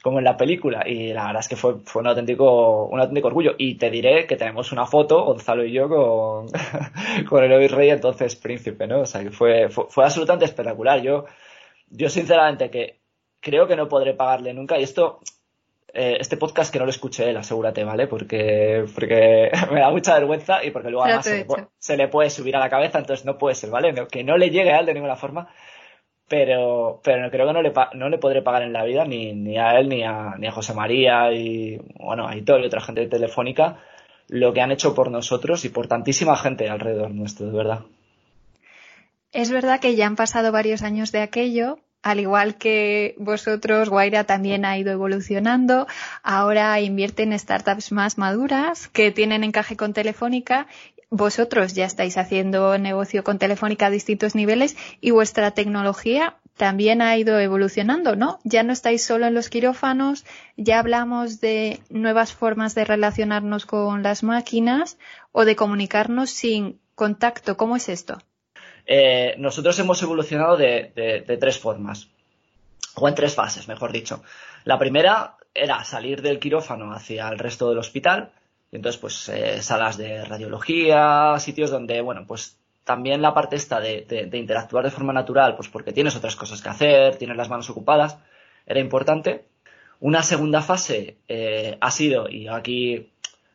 como 0.00 0.18
en 0.18 0.24
la 0.24 0.36
película 0.36 0.84
y 0.86 1.12
la 1.12 1.26
verdad 1.26 1.40
es 1.40 1.48
que 1.48 1.56
fue, 1.56 1.80
fue 1.84 2.00
un 2.02 2.08
auténtico 2.08 2.86
un 2.86 3.00
auténtico 3.00 3.28
orgullo 3.28 3.54
y 3.58 3.76
te 3.76 3.90
diré 3.90 4.26
que 4.26 4.36
tenemos 4.36 4.72
una 4.72 4.86
foto 4.86 5.24
Gonzalo 5.24 5.64
y 5.64 5.72
yo 5.72 5.88
con, 5.88 6.46
con 7.28 7.44
el 7.44 7.68
rey 7.68 7.90
entonces 7.90 8.36
príncipe 8.36 8.86
no 8.86 9.00
o 9.00 9.06
sea 9.06 9.22
que 9.22 9.30
fue, 9.30 9.68
fue, 9.68 9.86
fue 9.90 10.04
absolutamente 10.04 10.46
espectacular 10.46 11.02
yo 11.02 11.26
yo 11.90 12.08
sinceramente 12.08 12.70
que 12.70 12.99
creo 13.40 13.66
que 13.66 13.76
no 13.76 13.88
podré 13.88 14.14
pagarle 14.14 14.54
nunca 14.54 14.78
y 14.78 14.82
esto 14.82 15.20
eh, 15.92 16.18
este 16.20 16.36
podcast 16.36 16.72
que 16.72 16.78
no 16.78 16.84
lo 16.84 16.90
escuché 16.90 17.28
él, 17.28 17.36
asegúrate, 17.36 17.82
¿vale? 17.84 18.06
Porque, 18.06 18.84
porque 18.94 19.50
me 19.72 19.80
da 19.80 19.90
mucha 19.90 20.14
vergüenza 20.14 20.64
y 20.64 20.70
porque 20.70 20.90
luego 20.90 21.04
además 21.04 21.24
se 21.24 21.38
le, 21.38 21.44
puede, 21.44 21.66
se 21.78 21.96
le, 21.96 22.08
puede, 22.08 22.30
subir 22.30 22.56
a 22.56 22.60
la 22.60 22.70
cabeza, 22.70 22.98
entonces 22.98 23.26
no 23.26 23.38
puede 23.38 23.54
ser, 23.54 23.70
¿vale? 23.70 23.94
Que 24.10 24.22
no 24.22 24.36
le 24.36 24.50
llegue 24.50 24.72
a 24.72 24.80
él 24.80 24.86
de 24.86 24.94
ninguna 24.94 25.16
forma 25.16 25.48
pero, 26.30 27.00
pero 27.02 27.28
creo 27.28 27.48
que 27.48 27.52
no 27.52 27.60
le, 27.60 27.72
no 27.94 28.08
le 28.08 28.18
podré 28.18 28.40
pagar 28.40 28.62
en 28.62 28.72
la 28.72 28.84
vida 28.84 29.04
ni, 29.04 29.34
ni 29.34 29.58
a 29.58 29.80
él 29.80 29.88
ni 29.88 30.04
a, 30.04 30.36
ni 30.38 30.46
a 30.46 30.52
José 30.52 30.74
María 30.74 31.32
y 31.32 31.76
bueno, 31.98 32.28
a 32.28 32.36
Hitor 32.36 32.60
y 32.60 32.66
otra 32.66 32.80
gente 32.80 33.00
de 33.00 33.08
Telefónica 33.08 33.80
lo 34.28 34.52
que 34.52 34.60
han 34.60 34.70
hecho 34.70 34.94
por 34.94 35.10
nosotros 35.10 35.64
y 35.64 35.70
por 35.70 35.88
tantísima 35.88 36.36
gente 36.36 36.68
alrededor 36.68 37.10
nuestro, 37.10 37.46
de 37.46 37.52
verdad. 37.52 37.80
Es 39.32 39.50
verdad 39.50 39.80
que 39.80 39.96
ya 39.96 40.06
han 40.06 40.14
pasado 40.14 40.52
varios 40.52 40.82
años 40.82 41.10
de 41.10 41.20
aquello, 41.20 41.80
al 42.02 42.20
igual 42.20 42.56
que 42.56 43.14
vosotros, 43.18 43.88
Guaira 43.88 44.24
también 44.24 44.64
ha 44.64 44.78
ido 44.78 44.92
evolucionando. 44.92 45.86
Ahora 46.22 46.80
invierte 46.80 47.22
en 47.22 47.38
startups 47.38 47.92
más 47.92 48.18
maduras 48.18 48.88
que 48.88 49.10
tienen 49.10 49.44
encaje 49.44 49.76
con 49.76 49.92
Telefónica 49.92 50.66
vosotros 51.10 51.74
ya 51.74 51.86
estáis 51.86 52.16
haciendo 52.16 52.78
negocio 52.78 53.24
con 53.24 53.38
Telefónica 53.38 53.86
a 53.86 53.90
distintos 53.90 54.36
niveles 54.36 54.76
y 55.00 55.10
vuestra 55.10 55.50
tecnología 55.50 56.36
también 56.56 57.02
ha 57.02 57.16
ido 57.16 57.38
evolucionando, 57.40 58.14
¿no? 58.16 58.38
Ya 58.44 58.62
no 58.62 58.72
estáis 58.72 59.04
solo 59.04 59.26
en 59.26 59.34
los 59.34 59.48
quirófanos, 59.48 60.24
ya 60.56 60.78
hablamos 60.78 61.40
de 61.40 61.80
nuevas 61.88 62.32
formas 62.32 62.74
de 62.74 62.84
relacionarnos 62.84 63.66
con 63.66 64.02
las 64.02 64.22
máquinas 64.22 64.98
o 65.32 65.44
de 65.44 65.56
comunicarnos 65.56 66.30
sin 66.30 66.80
contacto. 66.94 67.56
¿Cómo 67.56 67.76
es 67.76 67.88
esto? 67.88 68.18
Eh, 68.86 69.34
nosotros 69.38 69.78
hemos 69.78 70.02
evolucionado 70.02 70.56
de, 70.56 71.36
tres 71.40 71.58
formas, 71.58 72.08
o 72.94 73.08
en 73.08 73.14
tres 73.14 73.34
fases, 73.34 73.68
mejor 73.68 73.92
dicho. 73.92 74.22
La 74.64 74.78
primera 74.78 75.36
era 75.54 75.84
salir 75.84 76.22
del 76.22 76.38
quirófano 76.38 76.92
hacia 76.92 77.28
el 77.28 77.38
resto 77.38 77.68
del 77.68 77.78
hospital, 77.78 78.32
y 78.72 78.76
entonces, 78.76 79.00
pues, 79.00 79.28
eh, 79.28 79.62
salas 79.62 79.96
de 79.96 80.24
radiología, 80.24 81.34
sitios 81.38 81.70
donde, 81.70 82.00
bueno, 82.00 82.24
pues 82.26 82.56
también 82.84 83.22
la 83.22 83.34
parte 83.34 83.56
esta 83.56 83.80
de, 83.80 84.28
interactuar 84.32 84.84
de 84.84 84.90
forma 84.90 85.12
natural, 85.12 85.54
pues 85.56 85.68
porque 85.68 85.92
tienes 85.92 86.16
otras 86.16 86.36
cosas 86.36 86.62
que 86.62 86.68
hacer, 86.68 87.16
tienes 87.16 87.36
las 87.36 87.48
manos 87.48 87.70
ocupadas, 87.70 88.18
era 88.66 88.80
importante. 88.80 89.44
Una 90.00 90.22
segunda 90.22 90.62
fase 90.62 91.18
eh, 91.28 91.76
ha 91.80 91.90
sido, 91.90 92.28
y 92.28 92.48
aquí 92.48 93.10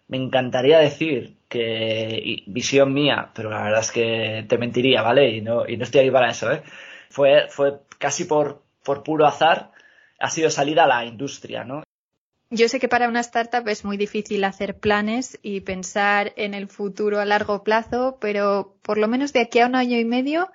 me 0.08 0.18
encantaría 0.18 0.80
decir 0.80 1.38
que 1.50 2.44
visión 2.48 2.94
mía, 2.94 3.32
pero 3.34 3.50
la 3.50 3.64
verdad 3.64 3.82
es 3.82 3.92
que 3.92 4.46
te 4.48 4.58
mentiría, 4.58 5.02
¿vale? 5.02 5.30
Y 5.30 5.42
no, 5.42 5.68
y 5.68 5.78
no 5.78 5.84
estoy 5.84 6.02
ahí 6.02 6.12
para 6.12 6.30
eso, 6.30 6.52
¿eh? 6.52 6.64
Fue, 7.10 7.48
fue 7.50 7.80
casi 7.98 8.26
por, 8.26 8.62
por 8.84 9.04
puro 9.04 9.26
azar, 9.26 9.72
ha 10.20 10.30
sido 10.30 10.50
salida 10.50 10.84
a 10.84 10.88
la 10.88 11.06
industria, 11.06 11.64
¿no? 11.64 11.84
Yo 12.52 12.70
sé 12.70 12.80
que 12.80 12.88
para 12.88 13.08
una 13.08 13.22
startup 13.22 13.68
es 13.68 13.84
muy 13.84 13.98
difícil 13.98 14.44
hacer 14.44 14.78
planes 14.78 15.40
y 15.42 15.62
pensar 15.62 16.32
en 16.36 16.54
el 16.54 16.68
futuro 16.68 17.20
a 17.20 17.26
largo 17.26 17.64
plazo, 17.64 18.18
pero 18.22 18.76
por 18.82 18.98
lo 18.98 19.08
menos 19.08 19.34
de 19.34 19.42
aquí 19.42 19.60
a 19.60 19.66
un 19.66 19.76
año 19.76 19.98
y 19.98 20.06
medio, 20.06 20.52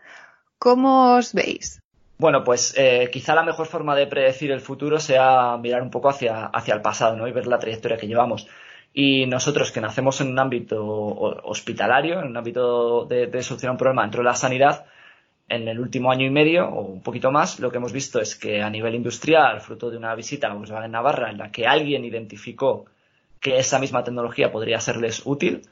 ¿cómo 0.59 1.17
os 1.17 1.35
veis? 1.35 1.81
Bueno, 2.17 2.45
pues 2.45 2.75
eh, 2.77 3.09
quizá 3.13 3.35
la 3.35 3.43
mejor 3.43 3.67
forma 3.67 3.97
de 3.97 4.07
predecir 4.07 4.53
el 4.53 4.61
futuro 4.61 5.01
sea 5.01 5.57
mirar 5.57 5.83
un 5.83 5.91
poco 5.91 6.11
hacia, 6.11 6.47
hacia 6.47 6.75
el 6.75 6.83
pasado 6.83 7.17
¿no? 7.17 7.27
y 7.27 7.33
ver 7.33 7.47
la 7.47 7.59
trayectoria 7.59 7.97
que 7.97 8.07
llevamos. 8.07 8.47
Y 8.93 9.27
nosotros 9.27 9.71
que 9.71 9.81
nacemos 9.81 10.21
en 10.21 10.29
un 10.29 10.39
ámbito 10.39 10.85
hospitalario, 10.85 12.21
en 12.21 12.29
un 12.29 12.37
ámbito 12.37 13.05
de, 13.05 13.43
solucionar 13.43 13.73
un 13.73 13.79
problema 13.79 14.03
dentro 14.03 14.23
de 14.23 14.25
la 14.25 14.35
sanidad, 14.35 14.87
en 15.49 15.69
el 15.69 15.81
último 15.81 16.13
año 16.13 16.27
y 16.27 16.31
medio 16.31 16.69
o 16.69 16.83
un 16.83 17.03
poquito 17.03 17.31
más, 17.31 17.61
lo 17.61 17.71
que 17.71 17.79
hemos 17.79 17.93
visto 17.93 18.21
es 18.21 18.37
que 18.37 18.63
a 18.63 18.71
nivel 18.71 18.95
industrial, 18.95 19.61
fruto 19.61 19.91
de 19.91 19.97
una 19.97 20.15
visita 20.15 20.49
a 20.49 20.55
Volkswagen 20.55 20.93
Navarra 20.93 21.31
en 21.31 21.39
la 21.39 21.51
que 21.51 21.67
alguien 21.67 22.05
identificó 22.05 22.87
que 23.41 23.59
esa 23.59 23.79
misma 23.79 24.05
tecnología 24.05 24.53
podría 24.53 24.81
serles 24.81 25.23
útil, 25.25 25.63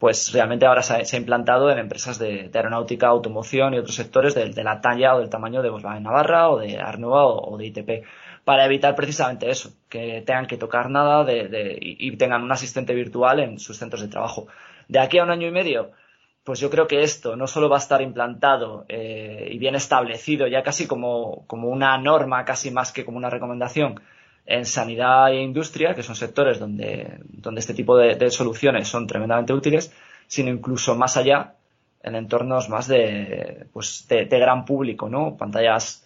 pues 0.00 0.32
realmente 0.32 0.64
ahora 0.64 0.82
se 0.82 0.94
ha, 0.94 1.18
implantado 1.20 1.70
en 1.70 1.78
empresas 1.78 2.18
de, 2.18 2.50
aeronáutica, 2.54 3.08
automoción 3.08 3.74
y 3.74 3.78
otros 3.78 3.94
sectores 3.94 4.34
de, 4.34 4.48
de, 4.48 4.64
la 4.64 4.80
talla 4.80 5.14
o 5.14 5.20
del 5.20 5.28
tamaño 5.28 5.60
de 5.60 5.68
Volkswagen 5.68 6.02
Navarra 6.02 6.48
o 6.48 6.58
de 6.58 6.78
Arnova 6.78 7.26
o, 7.26 7.58
de 7.58 7.66
ITP, 7.66 8.06
para 8.44 8.64
evitar 8.64 8.94
precisamente 8.94 9.50
eso, 9.50 9.72
que 9.88 10.22
tengan 10.26 10.46
que 10.46 10.56
tocar 10.56 10.90
nada 10.90 11.24
de, 11.24 11.78
y, 11.80 12.08
y 12.08 12.16
tengan 12.16 12.42
un 12.42 12.52
asistente 12.52 12.94
virtual 12.94 13.40
en 13.40 13.58
sus 13.58 13.76
centros 13.76 14.02
de 14.02 14.08
trabajo. 14.08 14.48
De 14.88 14.98
aquí 14.98 15.18
a 15.18 15.24
un 15.24 15.30
año 15.30 15.46
y 15.46 15.52
medio, 15.52 15.92
pues 16.44 16.58
yo 16.58 16.70
creo 16.70 16.86
que 16.86 17.02
esto 17.02 17.36
no 17.36 17.46
solo 17.46 17.68
va 17.68 17.76
a 17.76 17.80
estar 17.80 18.00
implantado 18.02 18.84
eh, 18.88 19.48
y 19.52 19.58
bien 19.58 19.74
establecido, 19.74 20.46
ya 20.46 20.62
casi 20.62 20.86
como, 20.86 21.44
como, 21.46 21.68
una 21.68 21.96
norma, 21.98 22.44
casi 22.44 22.70
más 22.70 22.92
que 22.92 23.04
como 23.04 23.18
una 23.18 23.30
recomendación 23.30 24.00
en 24.46 24.64
sanidad 24.64 25.30
e 25.30 25.42
industria, 25.42 25.94
que 25.94 26.02
son 26.02 26.16
sectores 26.16 26.58
donde, 26.58 27.18
donde 27.24 27.60
este 27.60 27.74
tipo 27.74 27.96
de, 27.96 28.16
de 28.16 28.30
soluciones 28.30 28.88
son 28.88 29.06
tremendamente 29.06 29.52
útiles, 29.52 29.92
sino 30.26 30.50
incluso 30.50 30.96
más 30.96 31.16
allá, 31.16 31.54
en 32.02 32.16
entornos 32.16 32.68
más 32.68 32.88
de, 32.88 33.66
pues 33.72 34.06
de, 34.08 34.24
de 34.24 34.38
gran 34.38 34.64
público, 34.64 35.08
¿no? 35.08 35.36
Pantallas, 35.36 36.04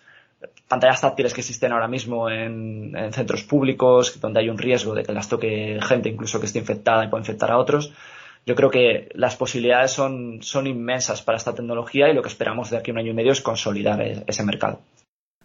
pantallas 0.69 1.01
táctiles 1.01 1.35
que 1.35 1.41
existen 1.41 1.73
ahora 1.73 1.89
mismo 1.89 2.31
en, 2.31 2.97
en, 2.97 3.13
centros 3.13 3.45
públicos, 3.45 4.21
donde 4.21 4.41
hay 4.41 4.49
un 4.49 4.59
riesgo 4.59 4.95
de 4.95 5.03
que 5.03 5.13
las 5.13 5.29
toque 5.29 5.79
gente 5.83 6.09
incluso 6.09 6.41
que 6.41 6.47
esté 6.47 6.59
infectada 6.59 7.05
y 7.05 7.09
pueda 7.09 7.23
infectar 7.23 7.51
a 7.51 7.59
otros 7.59 7.93
yo 8.47 8.55
creo 8.55 8.71
que 8.71 9.09
las 9.15 9.37
posibilidades 9.37 9.93
son, 9.93 10.43
son 10.43 10.67
inmensas 10.67 11.23
para 11.23 11.39
esta 11.39 11.55
tecnología 11.55 12.11
y 12.11 12.15
lo 12.15 12.23
que 12.23 12.29
esperamos 12.29 12.71
de 12.71 12.77
aquí 12.77 12.91
a 12.91 12.95
un 12.95 12.99
año 12.99 13.11
y 13.13 13.15
medio 13.15 13.33
es 13.33 13.41
consolidar 13.41 14.01
ese 14.03 14.45
mercado. 14.45 14.81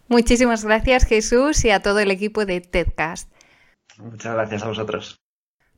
Muchísimas 0.08 0.64
gracias 0.64 1.06
Jesús 1.06 1.64
y 1.64 1.70
a 1.70 1.80
todo 1.80 2.00
el 2.00 2.10
equipo 2.10 2.44
de 2.44 2.60
TEDcast. 2.60 3.32
Muchas 3.98 4.34
gracias 4.34 4.62
a 4.62 4.68
vosotros. 4.68 5.16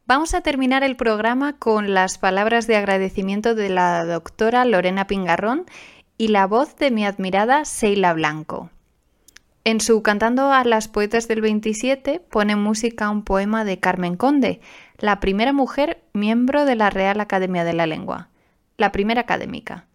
Vamos 0.04 0.34
a 0.34 0.40
terminar 0.40 0.82
el 0.82 0.96
programa 0.96 1.58
con 1.58 1.94
las 1.94 2.18
palabras 2.18 2.66
de 2.66 2.76
agradecimiento 2.76 3.54
de 3.54 3.68
la 3.68 4.04
doctora 4.04 4.64
Lorena 4.64 5.06
Pingarrón 5.06 5.66
y 6.18 6.28
la 6.28 6.46
voz 6.46 6.76
de 6.76 6.90
mi 6.90 7.04
admirada 7.04 7.64
Seila 7.64 8.12
Blanco. 8.14 8.70
En 9.64 9.80
su 9.80 10.02
Cantando 10.02 10.50
a 10.50 10.64
las 10.64 10.88
Poetas 10.88 11.28
del 11.28 11.40
27 11.40 12.18
pone 12.18 12.56
música 12.56 13.10
un 13.10 13.22
poema 13.22 13.64
de 13.64 13.78
Carmen 13.78 14.16
Conde, 14.16 14.60
la 14.98 15.20
primera 15.20 15.52
mujer 15.52 16.02
miembro 16.12 16.64
de 16.64 16.74
la 16.74 16.90
Real 16.90 17.20
Academia 17.20 17.62
de 17.62 17.72
la 17.72 17.86
Lengua, 17.86 18.28
la 18.76 18.90
primera 18.90 19.20
académica. 19.20 19.86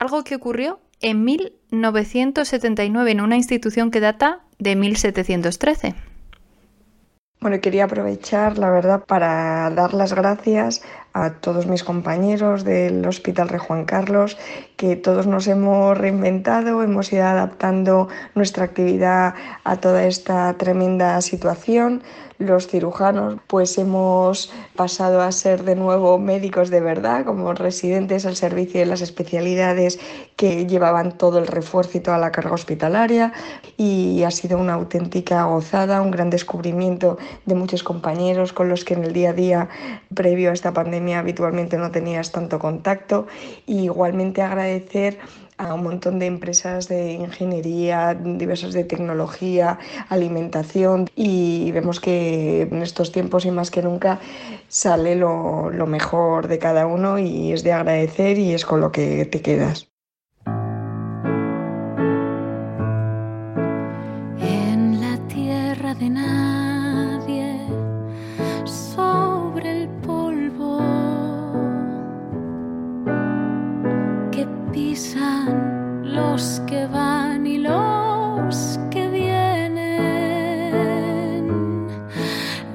Algo 0.00 0.24
que 0.24 0.34
ocurrió 0.34 0.80
en 1.00 1.24
1979 1.24 3.12
en 3.12 3.20
una 3.20 3.36
institución 3.36 3.92
que 3.92 4.00
data 4.00 4.40
de 4.58 4.74
1713. 4.74 5.94
Bueno, 7.40 7.60
quería 7.60 7.84
aprovechar, 7.84 8.58
la 8.58 8.70
verdad, 8.70 9.04
para 9.04 9.70
dar 9.70 9.94
las 9.94 10.14
gracias 10.14 10.82
a 11.16 11.30
todos 11.40 11.66
mis 11.66 11.82
compañeros 11.82 12.62
del 12.62 13.06
Hospital 13.06 13.48
Rey 13.48 13.58
Juan 13.58 13.86
Carlos, 13.86 14.36
que 14.76 14.96
todos 14.96 15.26
nos 15.26 15.46
hemos 15.46 15.96
reinventado, 15.96 16.82
hemos 16.82 17.10
ido 17.10 17.24
adaptando 17.24 18.08
nuestra 18.34 18.64
actividad 18.64 19.34
a 19.64 19.76
toda 19.76 20.04
esta 20.04 20.52
tremenda 20.58 21.18
situación. 21.22 22.02
Los 22.38 22.66
cirujanos 22.66 23.38
pues 23.46 23.78
hemos 23.78 24.52
pasado 24.76 25.22
a 25.22 25.32
ser 25.32 25.64
de 25.64 25.74
nuevo 25.74 26.18
médicos 26.18 26.68
de 26.68 26.80
verdad, 26.82 27.24
como 27.24 27.54
residentes 27.54 28.26
al 28.26 28.36
servicio 28.36 28.80
de 28.80 28.84
las 28.84 29.00
especialidades 29.00 29.98
que 30.36 30.66
llevaban 30.66 31.16
todo 31.16 31.38
el 31.38 31.46
refuerzo 31.46 31.96
y 31.96 32.02
toda 32.02 32.18
la 32.18 32.32
carga 32.32 32.52
hospitalaria. 32.52 33.32
Y 33.78 34.22
ha 34.24 34.30
sido 34.30 34.58
una 34.58 34.74
auténtica 34.74 35.44
gozada, 35.44 36.02
un 36.02 36.10
gran 36.10 36.28
descubrimiento 36.28 37.16
de 37.46 37.54
muchos 37.54 37.82
compañeros 37.82 38.52
con 38.52 38.68
los 38.68 38.84
que 38.84 38.92
en 38.92 39.04
el 39.04 39.14
día 39.14 39.30
a 39.30 39.32
día 39.32 39.68
previo 40.14 40.50
a 40.50 40.52
esta 40.52 40.74
pandemia 40.74 41.05
habitualmente 41.14 41.76
no 41.78 41.90
tenías 41.90 42.32
tanto 42.32 42.58
contacto 42.58 43.26
y 43.66 43.84
igualmente 43.84 44.42
agradecer 44.42 45.18
a 45.58 45.74
un 45.74 45.84
montón 45.84 46.18
de 46.18 46.26
empresas 46.26 46.88
de 46.88 47.12
ingeniería, 47.12 48.14
diversas 48.14 48.72
de 48.72 48.84
tecnología, 48.84 49.78
alimentación 50.08 51.08
y 51.16 51.70
vemos 51.72 52.00
que 52.00 52.62
en 52.62 52.82
estos 52.82 53.12
tiempos 53.12 53.46
y 53.46 53.50
más 53.50 53.70
que 53.70 53.82
nunca 53.82 54.20
sale 54.68 55.16
lo, 55.16 55.70
lo 55.70 55.86
mejor 55.86 56.48
de 56.48 56.58
cada 56.58 56.86
uno 56.86 57.18
y 57.18 57.52
es 57.52 57.62
de 57.62 57.72
agradecer 57.72 58.38
y 58.38 58.52
es 58.52 58.66
con 58.66 58.80
lo 58.80 58.92
que 58.92 59.24
te 59.24 59.40
quedas. 59.40 59.95
Pisan 74.76 76.14
los 76.14 76.60
que 76.66 76.86
van 76.86 77.46
y 77.46 77.56
los 77.56 78.78
que 78.90 79.08
vienen. 79.08 79.86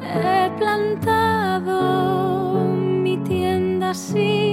He 0.01 0.49
plantado 0.57 1.77
mi 2.65 3.17
tienda 3.17 3.93
sin 3.93 4.50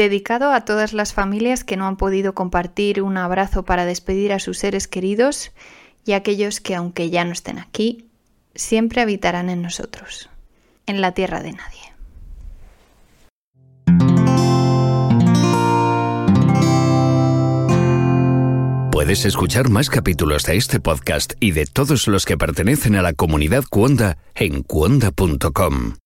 Dedicado 0.00 0.54
a 0.54 0.64
todas 0.64 0.94
las 0.94 1.12
familias 1.12 1.62
que 1.62 1.76
no 1.76 1.86
han 1.86 1.98
podido 1.98 2.34
compartir 2.34 3.02
un 3.02 3.18
abrazo 3.18 3.66
para 3.66 3.84
despedir 3.84 4.32
a 4.32 4.38
sus 4.38 4.56
seres 4.56 4.88
queridos 4.88 5.52
y 6.06 6.12
aquellos 6.12 6.58
que 6.62 6.74
aunque 6.74 7.10
ya 7.10 7.22
no 7.26 7.32
estén 7.32 7.58
aquí, 7.58 8.06
siempre 8.54 9.02
habitarán 9.02 9.50
en 9.50 9.60
nosotros, 9.60 10.30
en 10.86 11.02
la 11.02 11.12
tierra 11.12 11.42
de 11.42 11.52
nadie. 11.52 11.92
Puedes 18.90 19.26
escuchar 19.26 19.68
más 19.68 19.90
capítulos 19.90 20.44
de 20.44 20.56
este 20.56 20.80
podcast 20.80 21.34
y 21.40 21.50
de 21.50 21.66
todos 21.66 22.08
los 22.08 22.24
que 22.24 22.38
pertenecen 22.38 22.96
a 22.96 23.02
la 23.02 23.12
comunidad 23.12 23.64
Cuonda 23.68 24.16
en 24.34 24.62
cuonda.com. 24.62 25.96